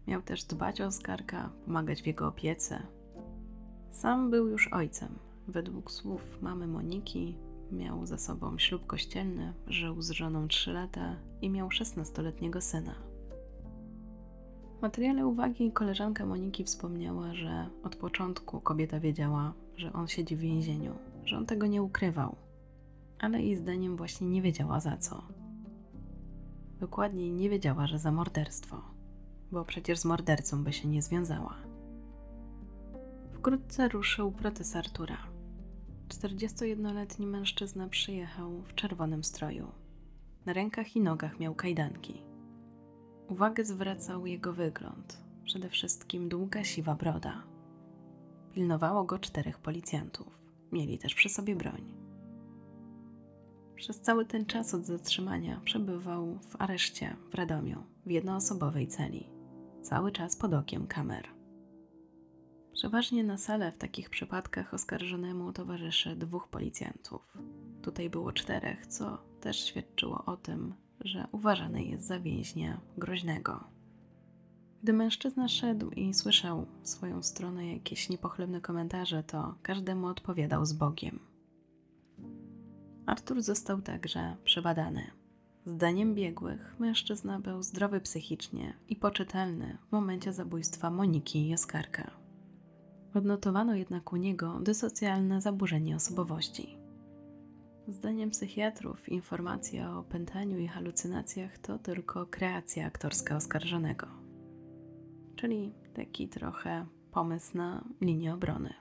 Miał 0.08 0.22
też 0.22 0.44
dbać 0.44 0.82
o 0.82 0.86
Oskarka, 0.86 1.50
pomagać 1.66 2.02
w 2.02 2.08
jego 2.08 2.28
opiece. 2.28 2.88
Sam 3.92 4.30
był 4.30 4.48
już 4.48 4.68
ojcem. 4.68 5.31
Według 5.48 5.92
słów 5.92 6.42
mamy 6.42 6.68
Moniki, 6.68 7.38
miał 7.72 8.06
za 8.06 8.18
sobą 8.18 8.58
ślub 8.58 8.86
kościelny, 8.88 9.54
żył 9.68 10.02
z 10.02 10.12
żoną 10.12 10.48
3 10.48 10.74
lata 10.74 11.16
i 11.42 11.50
miał 11.50 11.68
16-letniego 11.68 12.62
syna. 12.62 12.96
W 14.78 14.82
materiale 14.82 15.28
uwagi 15.28 15.72
koleżanka 15.72 16.26
Moniki 16.26 16.64
wspomniała, 16.64 17.34
że 17.34 17.70
od 17.84 17.96
początku 17.96 18.62
kobieta 18.62 19.00
wiedziała, 19.00 19.54
że 19.76 19.94
on 19.94 20.08
siedzi 20.08 20.36
w 20.36 20.40
więzieniu, 20.40 20.94
że 21.26 21.38
on 21.38 21.46
tego 21.46 21.68
nie 21.68 21.84
ukrywał, 21.84 22.36
ale 23.20 23.42
jej 23.42 23.56
zdaniem 23.56 23.98
właśnie 23.98 24.28
nie 24.30 24.42
wiedziała 24.42 24.80
za 24.80 24.98
co. 24.98 25.24
Dokładniej 26.80 27.32
nie 27.32 27.50
wiedziała, 27.50 27.88
że 27.88 28.00
za 28.00 28.12
morderstwo, 28.12 28.82
bo 29.52 29.66
przecież 29.66 30.00
z 30.00 30.06
mordercą 30.06 30.64
by 30.64 30.74
się 30.74 30.88
nie 30.88 31.02
związała. 31.02 31.71
Wkrótce 33.42 33.90
ruszył 33.90 34.32
proces 34.32 34.76
Artura. 34.76 35.18
41-letni 36.08 37.28
mężczyzna 37.28 37.88
przyjechał 37.88 38.62
w 38.62 38.76
czerwonym 38.76 39.24
stroju. 39.24 39.72
Na 40.46 40.54
rękach 40.54 40.96
i 40.96 41.02
nogach 41.02 41.40
miał 41.40 41.56
kajdanki. 41.56 42.22
Uwagę 43.30 43.66
zwracał 43.66 44.26
jego 44.26 44.54
wygląd, 44.54 45.24
przede 45.44 45.70
wszystkim 45.70 46.30
długa 46.30 46.64
siwa 46.64 46.96
broda. 46.96 47.44
Pilnowało 48.54 49.04
go 49.04 49.20
czterech 49.20 49.60
policjantów. 49.60 50.46
Mieli 50.72 50.98
też 50.98 51.16
przy 51.16 51.30
sobie 51.30 51.56
broń. 51.56 51.94
Przez 53.76 54.02
cały 54.02 54.26
ten 54.26 54.46
czas 54.46 54.74
od 54.74 54.86
zatrzymania 54.86 55.62
przebywał 55.66 56.40
w 56.50 56.62
areszcie 56.62 57.16
w 57.32 57.36
Radomiu, 57.36 57.84
w 58.06 58.12
jednoosobowej 58.12 58.88
celi, 58.88 59.30
cały 59.82 60.12
czas 60.12 60.36
pod 60.36 60.54
okiem 60.54 60.88
kamer. 60.88 61.41
Przeważnie 62.74 63.24
na 63.24 63.38
salę 63.38 63.72
w 63.72 63.78
takich 63.78 64.10
przypadkach 64.10 64.74
oskarżonemu 64.74 65.54
towarzyszy 65.54 66.16
dwóch 66.16 66.48
policjantów. 66.48 67.38
Tutaj 67.82 68.10
było 68.10 68.32
czterech, 68.32 68.88
co 68.88 69.18
też 69.42 69.66
świadczyło 69.66 70.26
o 70.26 70.38
tym, 70.38 70.74
że 71.00 71.28
uważany 71.32 71.84
jest 71.84 72.08
za 72.08 72.20
więźnia 72.20 72.82
groźnego. 72.98 73.64
Gdy 74.84 74.94
mężczyzna 74.94 75.48
szedł 75.48 75.90
i 75.90 76.14
słyszał 76.14 76.66
w 76.82 76.90
swoją 76.90 77.24
stronę 77.24 77.74
jakieś 77.74 78.10
niepochlebne 78.10 78.62
komentarze, 78.62 79.24
to 79.24 79.56
każdemu 79.62 80.08
odpowiadał 80.08 80.66
z 80.66 80.74
Bogiem. 80.74 81.20
Artur 83.06 83.42
został 83.42 83.82
także 83.82 84.36
przebadany. 84.44 85.12
Zdaniem 85.66 86.16
biegłych, 86.16 86.76
mężczyzna 86.80 87.40
był 87.40 87.64
zdrowy 87.64 88.02
psychicznie 88.02 88.74
i 88.90 88.96
poczytelny 88.96 89.78
w 89.88 89.92
momencie 89.92 90.34
zabójstwa 90.34 90.90
Moniki 90.90 91.50
i 91.50 91.54
Oskarka. 91.54 92.21
Odnotowano 93.14 93.76
jednak 93.76 94.14
u 94.14 94.16
niego 94.16 94.60
dysocjalne 94.60 95.42
zaburzenie 95.42 95.96
osobowości. 95.96 96.78
Zdaniem 97.88 98.30
psychiatrów 98.30 99.10
informacja 99.10 99.98
o 99.98 100.04
pętaniu 100.04 100.60
i 100.60 100.68
halucynacjach 100.68 101.58
to 101.58 101.80
tylko 101.80 102.26
kreacja 102.26 102.86
aktorska 102.86 103.36
oskarżonego, 103.36 104.08
czyli 105.36 105.74
taki 105.94 106.30
trochę 106.30 106.86
pomysł 107.12 107.58
na 107.58 107.84
linię 108.02 108.34
obrony. 108.34 108.74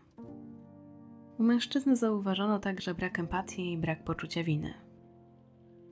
U 1.38 1.42
mężczyzny 1.42 1.96
zauważono 1.96 2.58
także 2.58 2.94
brak 2.94 3.18
empatii 3.18 3.72
i 3.72 3.78
brak 3.78 4.04
poczucia 4.04 4.44
winy. 4.44 4.74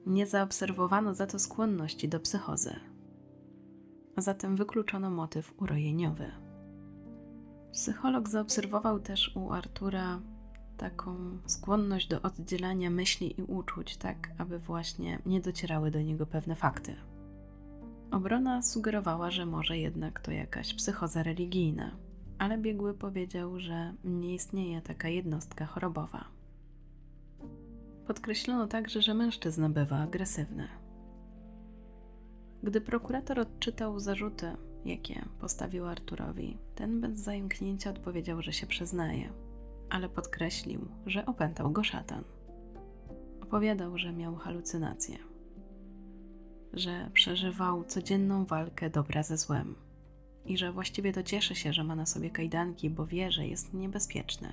Nie 0.07 0.27
zaobserwowano 0.27 1.14
za 1.14 1.27
to 1.27 1.38
skłonności 1.38 2.09
do 2.09 2.20
psychozy. 2.20 2.74
A 4.16 4.20
zatem 4.20 4.57
wykluczono 4.57 5.11
motyw 5.11 5.62
urojeniowy. 5.62 6.47
Psycholog 7.72 8.28
zaobserwował 8.28 9.00
też 9.00 9.37
u 9.37 9.52
Artura 9.52 10.20
taką 10.76 11.38
skłonność 11.46 12.09
do 12.09 12.22
oddzielania 12.22 12.90
myśli 12.90 13.40
i 13.40 13.42
uczuć, 13.42 13.96
tak 13.96 14.31
aby 14.38 14.59
właśnie 14.59 15.18
nie 15.26 15.40
docierały 15.40 15.90
do 15.90 16.02
niego 16.02 16.26
pewne 16.26 16.57
fakty. 16.57 16.96
Obrona 18.11 18.62
sugerowała, 18.62 19.31
że 19.31 19.46
może 19.46 19.78
jednak 19.78 20.20
to 20.20 20.31
jakaś 20.31 20.74
psychoza 20.74 21.22
religijna, 21.22 21.96
ale 22.38 22.59
biegły 22.59 22.94
powiedział, 22.94 23.61
że 23.61 23.94
nie 24.04 24.35
istnieje 24.35 24.83
taka 24.83 25.09
jednostka 25.09 25.66
chorobowa. 25.66 26.24
Podkreślono 28.07 28.66
także, 28.66 29.02
że 29.02 29.14
mężczyzna 29.14 29.68
bywa 29.68 29.96
agresywny. 29.96 30.68
Gdy 32.62 32.81
prokurator 32.81 33.40
odczytał 33.40 34.00
zarzuty, 34.00 34.57
jakie 34.84 35.24
postawił 35.40 35.86
Arturowi, 35.86 36.58
ten 36.74 37.00
bez 37.00 37.18
zająknięcia 37.18 37.90
odpowiedział, 37.90 38.42
że 38.42 38.52
się 38.52 38.66
przyznaje, 38.66 39.32
ale 39.90 40.08
podkreślił, 40.08 40.88
że 41.06 41.26
opętał 41.26 41.70
go 41.70 41.84
szatan. 41.84 42.24
Opowiadał, 43.42 43.98
że 43.98 44.12
miał 44.12 44.36
halucynacje, 44.36 45.18
że 46.72 47.10
przeżywał 47.12 47.84
codzienną 47.84 48.44
walkę 48.44 48.90
dobra 48.90 49.22
ze 49.22 49.36
złem 49.36 49.74
i 50.44 50.58
że 50.58 50.72
właściwie 50.72 51.12
to 51.12 51.22
cieszy 51.22 51.54
się, 51.54 51.72
że 51.72 51.84
ma 51.84 51.96
na 51.96 52.06
sobie 52.06 52.30
kajdanki, 52.30 52.90
bo 52.90 53.06
wie, 53.06 53.32
że 53.32 53.46
jest 53.46 53.74
niebezpieczny. 53.74 54.52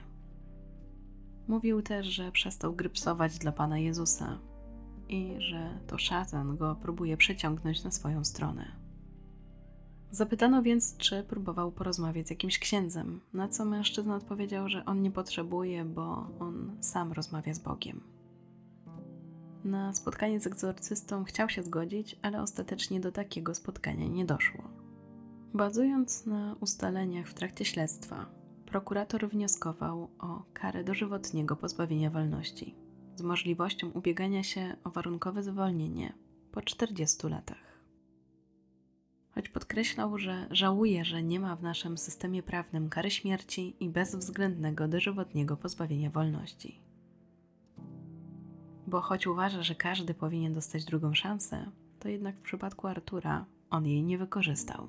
Mówił 1.47 1.81
też, 1.81 2.07
że 2.07 2.31
przestał 2.31 2.73
grypsować 2.73 3.37
dla 3.37 3.51
Pana 3.51 3.79
Jezusa 3.79 4.39
i 5.09 5.35
że 5.37 5.79
to 5.87 5.97
szatan 5.97 6.57
go 6.57 6.75
próbuje 6.75 7.17
przyciągnąć 7.17 7.83
na 7.83 7.91
swoją 7.91 8.23
stronę. 8.23 8.84
Zapytano 10.15 10.61
więc, 10.61 10.97
czy 10.97 11.23
próbował 11.23 11.71
porozmawiać 11.71 12.27
z 12.27 12.29
jakimś 12.29 12.59
księdzem, 12.59 13.21
na 13.33 13.47
co 13.47 13.65
mężczyzna 13.65 14.15
odpowiedział, 14.15 14.69
że 14.69 14.85
on 14.85 15.01
nie 15.01 15.11
potrzebuje, 15.11 15.85
bo 15.85 16.27
on 16.39 16.77
sam 16.81 17.11
rozmawia 17.11 17.53
z 17.53 17.59
Bogiem. 17.59 18.03
Na 19.63 19.93
spotkanie 19.93 20.39
z 20.39 20.47
egzorcystą 20.47 21.23
chciał 21.23 21.49
się 21.49 21.63
zgodzić, 21.63 22.19
ale 22.21 22.41
ostatecznie 22.41 22.99
do 22.99 23.11
takiego 23.11 23.55
spotkania 23.55 24.07
nie 24.07 24.25
doszło. 24.25 24.63
Bazując 25.53 26.25
na 26.25 26.55
ustaleniach 26.59 27.27
w 27.27 27.33
trakcie 27.33 27.65
śledztwa, 27.65 28.25
prokurator 28.65 29.29
wnioskował 29.29 30.09
o 30.19 30.43
karę 30.53 30.83
dożywotniego 30.83 31.55
pozbawienia 31.55 32.09
wolności 32.09 32.75
z 33.15 33.21
możliwością 33.21 33.89
ubiegania 33.89 34.43
się 34.43 34.75
o 34.83 34.89
warunkowe 34.89 35.43
zwolnienie 35.43 36.13
po 36.51 36.61
40 36.61 37.27
latach. 37.27 37.74
Choć 39.35 39.49
podkreślał, 39.49 40.17
że 40.17 40.47
żałuje, 40.51 41.05
że 41.05 41.23
nie 41.23 41.39
ma 41.39 41.55
w 41.55 41.63
naszym 41.63 41.97
systemie 41.97 42.43
prawnym 42.43 42.89
kary 42.89 43.11
śmierci 43.11 43.75
i 43.79 43.89
bezwzględnego 43.89 44.87
dożywotniego 44.87 45.57
pozbawienia 45.57 46.09
wolności. 46.09 46.79
Bo 48.87 49.01
choć 49.01 49.27
uważa, 49.27 49.63
że 49.63 49.75
każdy 49.75 50.13
powinien 50.13 50.53
dostać 50.53 50.85
drugą 50.85 51.13
szansę, 51.13 51.71
to 51.99 52.09
jednak 52.09 52.35
w 52.35 52.41
przypadku 52.41 52.87
Artura 52.87 53.45
on 53.69 53.85
jej 53.85 54.03
nie 54.03 54.17
wykorzystał. 54.17 54.87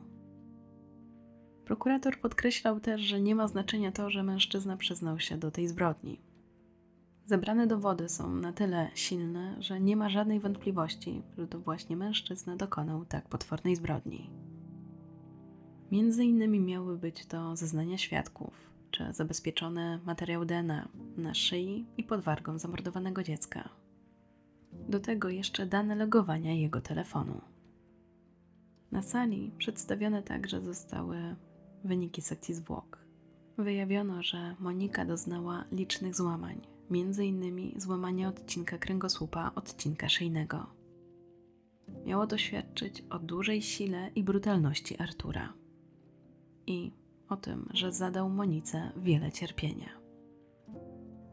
Prokurator 1.65 2.21
podkreślał 2.21 2.81
też, 2.81 3.01
że 3.01 3.21
nie 3.21 3.35
ma 3.35 3.49
znaczenia 3.49 3.93
to, 3.93 4.11
że 4.11 4.23
mężczyzna 4.23 4.77
przyznał 4.77 5.19
się 5.21 5.37
do 5.37 5.51
tej 5.51 5.69
zbrodni. 5.69 6.21
Zebrane 7.27 7.67
dowody 7.67 8.09
są 8.09 8.35
na 8.35 8.53
tyle 8.53 8.91
silne, 8.95 9.57
że 9.59 9.81
nie 9.81 9.97
ma 9.97 10.09
żadnej 10.09 10.41
wątpliwości, 10.41 11.23
że 11.39 11.47
to 11.47 11.61
właśnie 11.61 11.97
mężczyzna 11.97 12.57
dokonał 12.57 13.05
tak 13.05 13.29
potwornej 13.29 13.77
zbrodni. 13.77 14.31
Między 15.91 16.25
innymi 16.25 16.61
miały 16.61 16.99
być 16.99 17.27
to 17.27 17.57
zeznania 17.57 17.99
świadków, 17.99 18.71
czy 18.91 19.13
zabezpieczony 19.13 20.01
materiał 20.05 20.45
DNA 20.45 20.89
na 21.17 21.35
szyi 21.35 21.87
i 21.97 22.05
pod 22.05 22.21
wargą 22.21 22.59
zamordowanego 22.59 23.23
dziecka. 23.23 23.69
Do 24.73 25.01
tego 25.01 25.29
jeszcze 25.29 25.67
dane 25.67 25.95
logowania 25.95 26.55
jego 26.55 26.81
telefonu. 26.81 27.41
Na 28.93 29.03
sali 29.03 29.53
przedstawione 29.59 30.23
także 30.23 30.61
zostały 30.61 31.37
wyniki 31.85 32.23
sekcji 32.23 32.55
zwłok. 32.55 32.99
Wyjawiono, 33.59 34.23
że 34.23 34.57
Monika 34.59 35.05
doznała 35.05 35.65
licznych 35.73 36.15
złamań, 36.15 36.76
m.in. 36.91 37.81
złamania 37.81 38.29
odcinka 38.29 38.79
kręgosłupa, 38.79 39.53
odcinka 39.55 40.09
szyjnego. 40.09 40.67
Miało 42.05 42.27
to 42.27 42.39
świadczyć 42.39 43.05
o 43.11 43.19
dużej 43.19 43.63
sile 43.63 44.11
i 44.15 44.25
brutalności 44.25 44.99
Artura 44.99 45.53
i 46.67 46.93
o 47.29 47.37
tym, 47.37 47.69
że 47.75 47.93
zadał 47.93 48.31
Monice 48.31 48.93
wiele 48.97 49.33
cierpienia. 49.33 49.89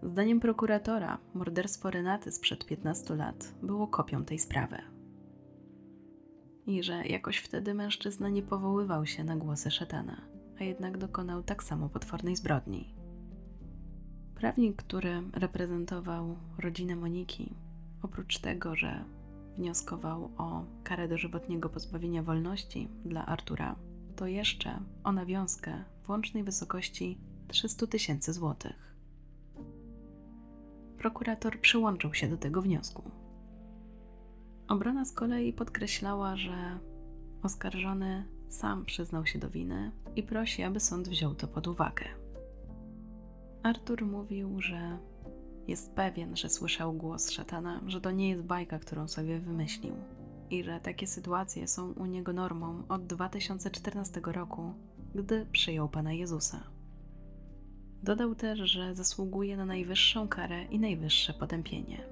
Zdaniem 0.03 0.39
prokuratora, 0.39 1.17
morderstwo 1.33 1.91
Renaty 1.91 2.31
sprzed 2.31 2.65
15 2.65 3.15
lat 3.15 3.53
było 3.63 3.87
kopią 3.87 4.25
tej 4.25 4.39
sprawy. 4.39 4.77
I 6.67 6.83
że 6.83 7.07
jakoś 7.07 7.37
wtedy 7.37 7.73
mężczyzna 7.73 8.29
nie 8.29 8.43
powoływał 8.43 9.05
się 9.05 9.23
na 9.23 9.35
głosy 9.35 9.71
szatana 9.71 10.33
a 10.59 10.63
jednak 10.63 10.97
dokonał 10.97 11.43
tak 11.43 11.63
samo 11.63 11.89
potwornej 11.89 12.35
zbrodni. 12.35 12.93
Prawnik, 14.43 14.75
który 14.75 15.21
reprezentował 15.33 16.35
rodzinę 16.59 16.95
Moniki, 16.95 17.53
oprócz 18.01 18.39
tego, 18.39 18.75
że 18.75 19.03
wnioskował 19.57 20.31
o 20.37 20.65
karę 20.83 21.07
dożywotniego 21.07 21.69
pozbawienia 21.69 22.23
wolności 22.23 22.89
dla 23.05 23.25
Artura, 23.25 23.75
to 24.15 24.27
jeszcze 24.27 24.79
o 25.03 25.11
nawiązkę 25.11 25.83
w 26.01 26.09
łącznej 26.09 26.43
wysokości 26.43 27.17
300 27.47 27.87
tysięcy 27.87 28.33
złotych. 28.33 28.95
Prokurator 30.97 31.59
przyłączył 31.59 32.13
się 32.13 32.27
do 32.27 32.37
tego 32.37 32.61
wniosku. 32.61 33.11
Obrona 34.67 35.05
z 35.05 35.11
kolei 35.11 35.53
podkreślała, 35.53 36.37
że 36.37 36.79
oskarżony 37.43 38.27
sam 38.47 38.85
przyznał 38.85 39.25
się 39.25 39.39
do 39.39 39.49
winy 39.49 39.91
i 40.15 40.23
prosi, 40.23 40.63
aby 40.63 40.79
sąd 40.79 41.09
wziął 41.09 41.35
to 41.35 41.47
pod 41.47 41.67
uwagę. 41.67 42.22
Artur 43.63 44.05
mówił, 44.05 44.61
że 44.61 44.97
jest 45.67 45.95
pewien, 45.95 46.35
że 46.37 46.49
słyszał 46.49 46.93
głos 46.93 47.29
szatana, 47.31 47.81
że 47.87 48.01
to 48.01 48.11
nie 48.11 48.29
jest 48.29 48.43
bajka, 48.43 48.79
którą 48.79 49.07
sobie 49.07 49.39
wymyślił 49.39 49.95
i 50.49 50.63
że 50.63 50.79
takie 50.79 51.07
sytuacje 51.07 51.67
są 51.67 51.91
u 51.91 52.05
niego 52.05 52.33
normą 52.33 52.83
od 52.89 53.05
2014 53.05 54.21
roku, 54.25 54.73
gdy 55.15 55.45
przyjął 55.51 55.89
Pana 55.89 56.13
Jezusa. 56.13 56.63
Dodał 58.03 58.35
też, 58.35 58.59
że 58.59 58.95
zasługuje 58.95 59.57
na 59.57 59.65
najwyższą 59.65 60.27
karę 60.27 60.63
i 60.63 60.79
najwyższe 60.79 61.33
potępienie. 61.33 62.05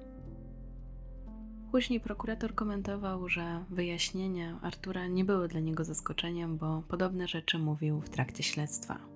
Później 1.70 2.00
prokurator 2.00 2.54
komentował, 2.54 3.28
że 3.28 3.64
wyjaśnienia 3.70 4.58
Artura 4.62 5.06
nie 5.06 5.24
były 5.24 5.48
dla 5.48 5.60
niego 5.60 5.84
zaskoczeniem, 5.84 6.58
bo 6.58 6.82
podobne 6.88 7.28
rzeczy 7.28 7.58
mówił 7.58 8.00
w 8.00 8.10
trakcie 8.10 8.42
śledztwa. 8.42 9.11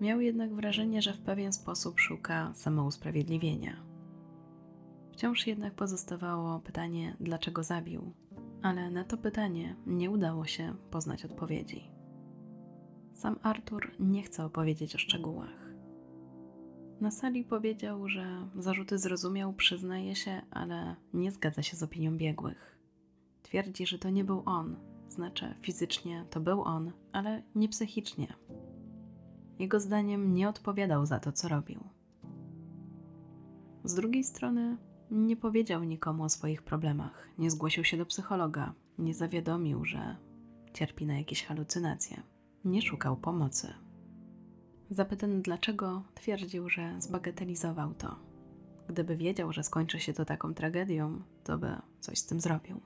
Miał 0.00 0.20
jednak 0.20 0.54
wrażenie, 0.54 1.02
że 1.02 1.12
w 1.12 1.20
pewien 1.20 1.52
sposób 1.52 2.00
szuka 2.00 2.52
samousprawiedliwienia. 2.54 3.82
Wciąż 5.12 5.46
jednak 5.46 5.74
pozostawało 5.74 6.60
pytanie, 6.60 7.16
dlaczego 7.20 7.62
zabił, 7.62 8.12
ale 8.62 8.90
na 8.90 9.04
to 9.04 9.16
pytanie 9.16 9.76
nie 9.86 10.10
udało 10.10 10.46
się 10.46 10.74
poznać 10.90 11.24
odpowiedzi. 11.24 11.90
Sam 13.14 13.38
Artur 13.42 13.90
nie 13.98 14.22
chce 14.22 14.44
opowiedzieć 14.44 14.94
o 14.94 14.98
szczegółach. 14.98 15.72
Na 17.00 17.10
sali 17.10 17.44
powiedział, 17.44 18.08
że 18.08 18.48
zarzuty 18.56 18.98
zrozumiał, 18.98 19.52
przyznaje 19.52 20.16
się, 20.16 20.42
ale 20.50 20.96
nie 21.14 21.32
zgadza 21.32 21.62
się 21.62 21.76
z 21.76 21.82
opinią 21.82 22.16
biegłych. 22.16 22.78
Twierdzi, 23.42 23.86
że 23.86 23.98
to 23.98 24.10
nie 24.10 24.24
był 24.24 24.42
on, 24.46 24.76
znaczy 25.08 25.54
fizycznie 25.62 26.24
to 26.30 26.40
był 26.40 26.62
on, 26.62 26.92
ale 27.12 27.42
nie 27.54 27.68
psychicznie. 27.68 28.34
Jego 29.60 29.80
zdaniem 29.80 30.34
nie 30.34 30.48
odpowiadał 30.48 31.06
za 31.06 31.20
to, 31.20 31.32
co 31.32 31.48
robił. 31.48 31.80
Z 33.84 33.94
drugiej 33.94 34.24
strony 34.24 34.76
Nie 35.10 35.36
powiedział 35.36 35.84
nikomu 35.84 36.22
o 36.22 36.28
swoich 36.28 36.62
problemach, 36.62 37.28
nie 37.38 37.50
zgłosił 37.50 37.84
się 37.84 37.96
do 37.96 38.06
psychologa, 38.06 38.74
nie 38.98 39.14
zawiadomił, 39.14 39.84
że 39.84 40.16
cierpi 40.72 41.06
na 41.06 41.18
jakieś 41.18 41.44
halucynacje, 41.44 42.22
nie 42.64 42.82
szukał 42.82 43.16
pomocy. 43.16 43.74
Zapytany 44.90 45.42
dlaczego, 45.42 46.02
twierdził, 46.14 46.68
że 46.68 46.94
zbagatelizował 46.98 47.94
to. 47.94 48.16
Gdyby 48.88 49.16
wiedział, 49.16 49.52
że 49.52 49.62
skończy 49.62 50.00
się 50.00 50.12
to 50.12 50.24
taką 50.24 50.54
tragedią, 50.54 51.22
to 51.44 51.58
by 51.58 51.76
coś 52.00 52.18
z 52.18 52.26
tym 52.26 52.40
zrobił. 52.40 52.80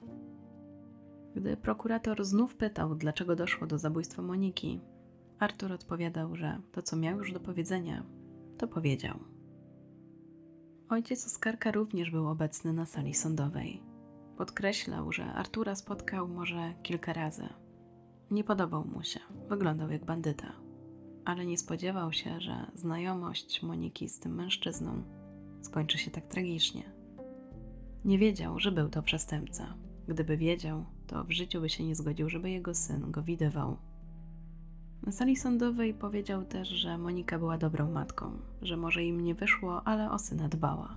Gdy 1.37 1.57
prokurator 1.57 2.25
znów 2.25 2.57
pytał, 2.57 2.95
dlaczego 2.95 3.37
doszło 3.37 3.67
do 3.67 3.79
zabójstwa 3.79 4.23
Moniki, 4.23 4.81
Artur 5.45 5.73
odpowiadał, 5.73 6.37
że 6.37 6.61
to, 6.73 6.83
co 6.83 6.97
miał 6.97 7.19
już 7.19 7.33
do 7.33 7.41
powiedzenia, 7.41 8.03
to 8.59 8.69
powiedział. 8.69 9.19
Ojciec 10.89 11.27
Oskarka 11.27 11.73
również 11.73 12.11
był 12.11 12.29
obecny 12.29 12.73
na 12.73 12.87
sali 12.87 13.15
sądowej. 13.15 13.83
Podkreślał, 14.37 15.13
że 15.13 15.25
Artura 15.25 15.75
spotkał 15.75 16.29
może 16.29 16.75
kilka 16.83 17.13
razy. 17.13 17.49
Nie 18.31 18.45
podobał 18.45 18.85
mu 18.85 19.03
się, 19.03 19.21
wyglądał 19.49 19.91
jak 19.91 20.05
bandyta, 20.05 20.53
ale 21.25 21.47
nie 21.47 21.59
spodziewał 21.59 22.13
się, 22.13 22.41
że 22.41 22.71
znajomość 22.75 23.63
Moniki 23.63 24.09
z 24.09 24.21
tym 24.21 24.35
mężczyzną 24.35 25.03
skończy 25.61 25.99
się 25.99 26.11
tak 26.11 26.27
tragicznie. 26.27 26.93
Nie 28.05 28.19
wiedział, 28.19 28.59
że 28.59 28.73
był 28.73 28.89
to 28.89 29.03
przestępca. 29.03 29.75
Gdyby 30.09 30.37
wiedział, 30.37 30.85
to 31.07 31.25
w 31.25 31.31
życiu 31.31 31.61
by 31.61 31.69
się 31.69 31.85
nie 31.85 31.95
zgodził, 31.95 32.29
żeby 32.29 32.51
jego 32.51 32.75
syn 32.75 33.11
go 33.11 33.23
widywał. 33.23 33.77
Na 35.07 35.13
sali 35.13 35.37
sądowej 35.37 35.95
powiedział 35.95 36.45
też, 36.45 36.69
że 36.69 36.99
Monika 36.99 37.39
była 37.39 37.59
dobrą 37.59 37.91
matką, 37.91 38.39
że 38.63 38.77
może 38.77 39.05
im 39.05 39.21
nie 39.21 39.35
wyszło, 39.35 39.85
ale 39.85 40.11
o 40.11 40.19
syna 40.19 40.49
dbała. 40.49 40.97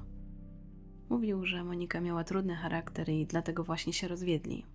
Mówił, 1.10 1.45
że 1.45 1.64
Monika 1.64 2.01
miała 2.01 2.24
trudny 2.24 2.55
charakter 2.55 3.10
i 3.10 3.26
dlatego 3.26 3.64
właśnie 3.64 3.93
się 3.93 4.08
rozwiedli, 4.08 4.66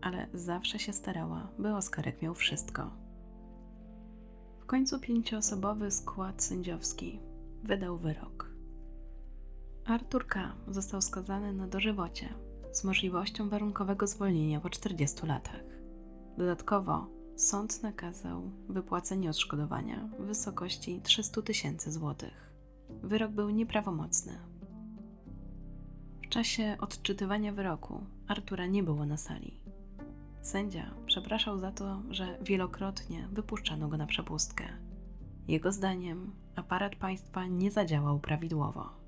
ale 0.00 0.26
zawsze 0.34 0.78
się 0.78 0.92
starała, 0.92 1.48
by 1.58 1.74
Oskarek 1.74 2.22
miał 2.22 2.34
wszystko. 2.34 2.90
W 4.60 4.66
końcu 4.66 5.00
pięcioosobowy 5.00 5.90
skład 5.90 6.42
sędziowski 6.42 7.20
wydał 7.64 7.98
wyrok. 7.98 8.50
Artur 9.84 10.26
K. 10.26 10.52
został 10.68 11.02
skazany 11.02 11.52
na 11.52 11.66
dożywocie 11.66 12.28
z 12.72 12.84
możliwością 12.84 13.48
warunkowego 13.48 14.06
zwolnienia 14.06 14.60
po 14.60 14.70
40 14.70 15.26
latach. 15.26 15.64
Dodatkowo 16.38 17.19
sąd 17.40 17.82
nakazał 17.82 18.50
wypłacenie 18.68 19.30
odszkodowania 19.30 20.08
w 20.18 20.22
wysokości 20.22 21.00
300 21.02 21.42
tysięcy 21.42 21.92
złotych. 21.92 22.52
Wyrok 23.02 23.30
był 23.30 23.50
nieprawomocny. 23.50 24.38
W 26.24 26.28
czasie 26.28 26.76
odczytywania 26.80 27.52
wyroku 27.52 28.04
Artura 28.28 28.66
nie 28.66 28.82
było 28.82 29.06
na 29.06 29.16
sali. 29.16 29.60
Sędzia 30.42 30.94
przepraszał 31.06 31.58
za 31.58 31.72
to, 31.72 32.02
że 32.10 32.38
wielokrotnie 32.42 33.28
wypuszczano 33.32 33.88
go 33.88 33.96
na 33.96 34.06
przepustkę. 34.06 34.64
Jego 35.48 35.72
zdaniem 35.72 36.32
aparat 36.56 36.96
państwa 36.96 37.46
nie 37.46 37.70
zadziałał 37.70 38.20
prawidłowo. 38.20 38.99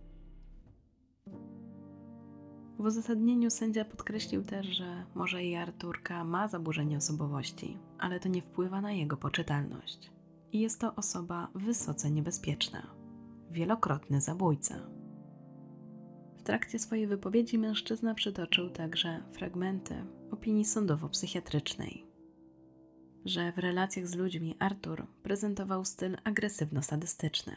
W 2.78 2.84
uzasadnieniu 2.84 3.50
sędzia 3.50 3.84
podkreślił 3.84 4.44
też, 4.44 4.66
że 4.66 5.04
może 5.14 5.44
i 5.44 5.54
Arturka 5.54 6.24
ma 6.24 6.48
zaburzenie 6.48 6.96
osobowości, 6.96 7.78
ale 7.98 8.20
to 8.20 8.28
nie 8.28 8.42
wpływa 8.42 8.80
na 8.80 8.92
jego 8.92 9.16
poczytalność. 9.16 10.10
I 10.52 10.60
jest 10.60 10.80
to 10.80 10.94
osoba 10.94 11.48
wysoce 11.54 12.10
niebezpieczna 12.10 13.02
wielokrotny 13.50 14.20
zabójca. 14.20 14.74
W 16.36 16.42
trakcie 16.42 16.78
swojej 16.78 17.06
wypowiedzi 17.06 17.58
mężczyzna 17.58 18.14
przytoczył 18.14 18.70
także 18.70 19.22
fragmenty 19.32 19.94
opinii 20.30 20.64
sądowo-psychiatrycznej, 20.64 22.06
że 23.24 23.52
w 23.52 23.58
relacjach 23.58 24.06
z 24.06 24.14
ludźmi 24.14 24.56
Artur 24.58 25.06
prezentował 25.22 25.84
styl 25.84 26.16
agresywno-sadystyczny 26.24 27.52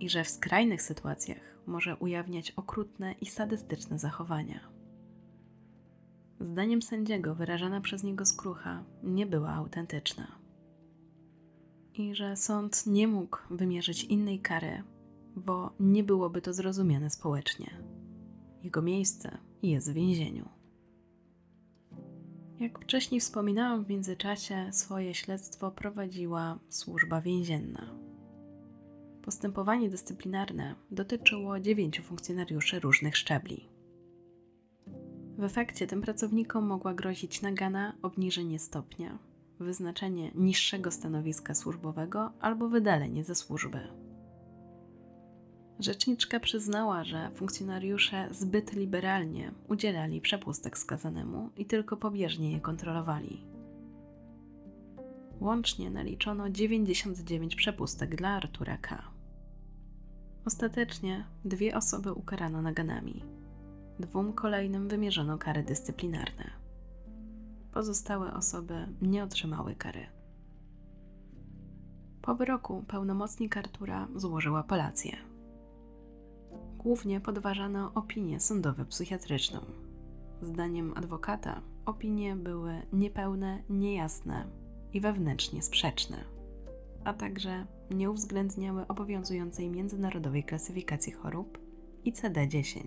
i 0.00 0.08
że 0.08 0.24
w 0.24 0.28
skrajnych 0.28 0.82
sytuacjach 0.82 1.51
może 1.66 1.96
ujawniać 1.96 2.50
okrutne 2.50 3.12
i 3.12 3.26
sadystyczne 3.26 3.98
zachowania. 3.98 4.60
Zdaniem 6.40 6.82
sędziego 6.82 7.34
wyrażana 7.34 7.80
przez 7.80 8.04
niego 8.04 8.26
skrucha 8.26 8.84
nie 9.02 9.26
była 9.26 9.50
autentyczna 9.50 10.42
i 11.94 12.14
że 12.14 12.36
sąd 12.36 12.86
nie 12.86 13.08
mógł 13.08 13.38
wymierzyć 13.50 14.04
innej 14.04 14.40
kary, 14.40 14.82
bo 15.36 15.72
nie 15.80 16.04
byłoby 16.04 16.42
to 16.42 16.52
zrozumiane 16.52 17.10
społecznie. 17.10 17.70
Jego 18.62 18.82
miejsce 18.82 19.38
jest 19.62 19.90
w 19.90 19.94
więzieniu. 19.94 20.48
Jak 22.60 22.78
wcześniej 22.78 23.20
wspominałam, 23.20 23.84
w 23.84 23.88
międzyczasie 23.88 24.68
swoje 24.72 25.14
śledztwo 25.14 25.70
prowadziła 25.70 26.58
służba 26.68 27.20
więzienna. 27.20 27.94
Postępowanie 29.22 29.90
dyscyplinarne 29.90 30.74
dotyczyło 30.90 31.60
dziewięciu 31.60 32.02
funkcjonariuszy 32.02 32.80
różnych 32.80 33.16
szczebli. 33.16 33.68
W 35.38 35.44
efekcie 35.44 35.86
tym 35.86 36.02
pracownikom 36.02 36.66
mogła 36.66 36.94
grozić 36.94 37.42
nagana, 37.42 37.96
obniżenie 38.02 38.58
stopnia, 38.58 39.18
wyznaczenie 39.60 40.30
niższego 40.34 40.90
stanowiska 40.90 41.54
służbowego 41.54 42.32
albo 42.40 42.68
wydalenie 42.68 43.24
ze 43.24 43.34
służby. 43.34 43.88
Rzeczniczka 45.78 46.40
przyznała, 46.40 47.04
że 47.04 47.30
funkcjonariusze 47.34 48.28
zbyt 48.30 48.72
liberalnie 48.72 49.52
udzielali 49.68 50.20
przepustek 50.20 50.78
skazanemu 50.78 51.50
i 51.56 51.66
tylko 51.66 51.96
pobieżnie 51.96 52.52
je 52.52 52.60
kontrolowali. 52.60 53.44
Łącznie 55.40 55.90
naliczono 55.90 56.50
99 56.50 57.56
przepustek 57.56 58.16
dla 58.16 58.28
Artura 58.28 58.78
K. 58.78 59.11
Ostatecznie 60.44 61.24
dwie 61.44 61.76
osoby 61.76 62.12
ukarano 62.12 62.62
naganami. 62.62 63.24
Dwóm 63.98 64.32
kolejnym 64.32 64.88
wymierzono 64.88 65.38
kary 65.38 65.62
dyscyplinarne. 65.62 66.50
Pozostałe 67.72 68.34
osoby 68.34 68.88
nie 69.02 69.24
otrzymały 69.24 69.74
kary. 69.74 70.06
Po 72.22 72.34
wyroku 72.34 72.84
pełnomocnik 72.88 73.56
Artura 73.56 74.08
złożył 74.16 74.56
apelację. 74.56 75.16
Głównie 76.78 77.20
podważano 77.20 77.92
opinię 77.94 78.40
sądowo-psychiatryczną. 78.40 79.60
Zdaniem 80.42 80.92
adwokata 80.96 81.60
opinie 81.86 82.36
były 82.36 82.82
niepełne, 82.92 83.62
niejasne 83.70 84.46
i 84.92 85.00
wewnętrznie 85.00 85.62
sprzeczne, 85.62 86.24
a 87.04 87.12
także 87.12 87.66
nie 87.90 88.10
uwzględniały 88.10 88.86
obowiązującej 88.86 89.70
międzynarodowej 89.70 90.44
klasyfikacji 90.44 91.12
chorób 91.12 91.58
ICD-10. 92.04 92.84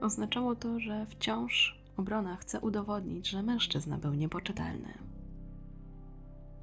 Oznaczało 0.00 0.56
to, 0.56 0.80
że 0.80 1.06
wciąż 1.06 1.82
obrona 1.96 2.36
chce 2.36 2.60
udowodnić, 2.60 3.28
że 3.28 3.42
mężczyzna 3.42 3.98
był 3.98 4.14
niepoczytalny. 4.14 4.98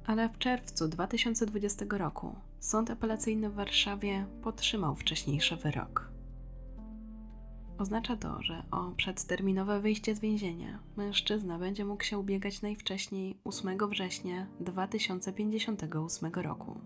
Ale 0.06 0.28
w 0.28 0.38
czerwcu 0.38 0.88
2020 0.88 1.84
roku 1.90 2.36
Sąd 2.60 2.90
Apelacyjny 2.90 3.50
w 3.50 3.54
Warszawie 3.54 4.26
podtrzymał 4.42 4.94
wcześniejszy 4.94 5.56
wyrok. 5.56 6.19
Oznacza 7.80 8.16
to, 8.16 8.42
że 8.42 8.62
o 8.70 8.90
przedterminowe 8.96 9.80
wyjście 9.80 10.14
z 10.14 10.20
więzienia 10.20 10.78
mężczyzna 10.96 11.58
będzie 11.58 11.84
mógł 11.84 12.04
się 12.04 12.18
ubiegać 12.18 12.62
najwcześniej 12.62 13.40
8 13.44 13.78
września 13.88 14.46
2058 14.60 16.32
roku. 16.34 16.80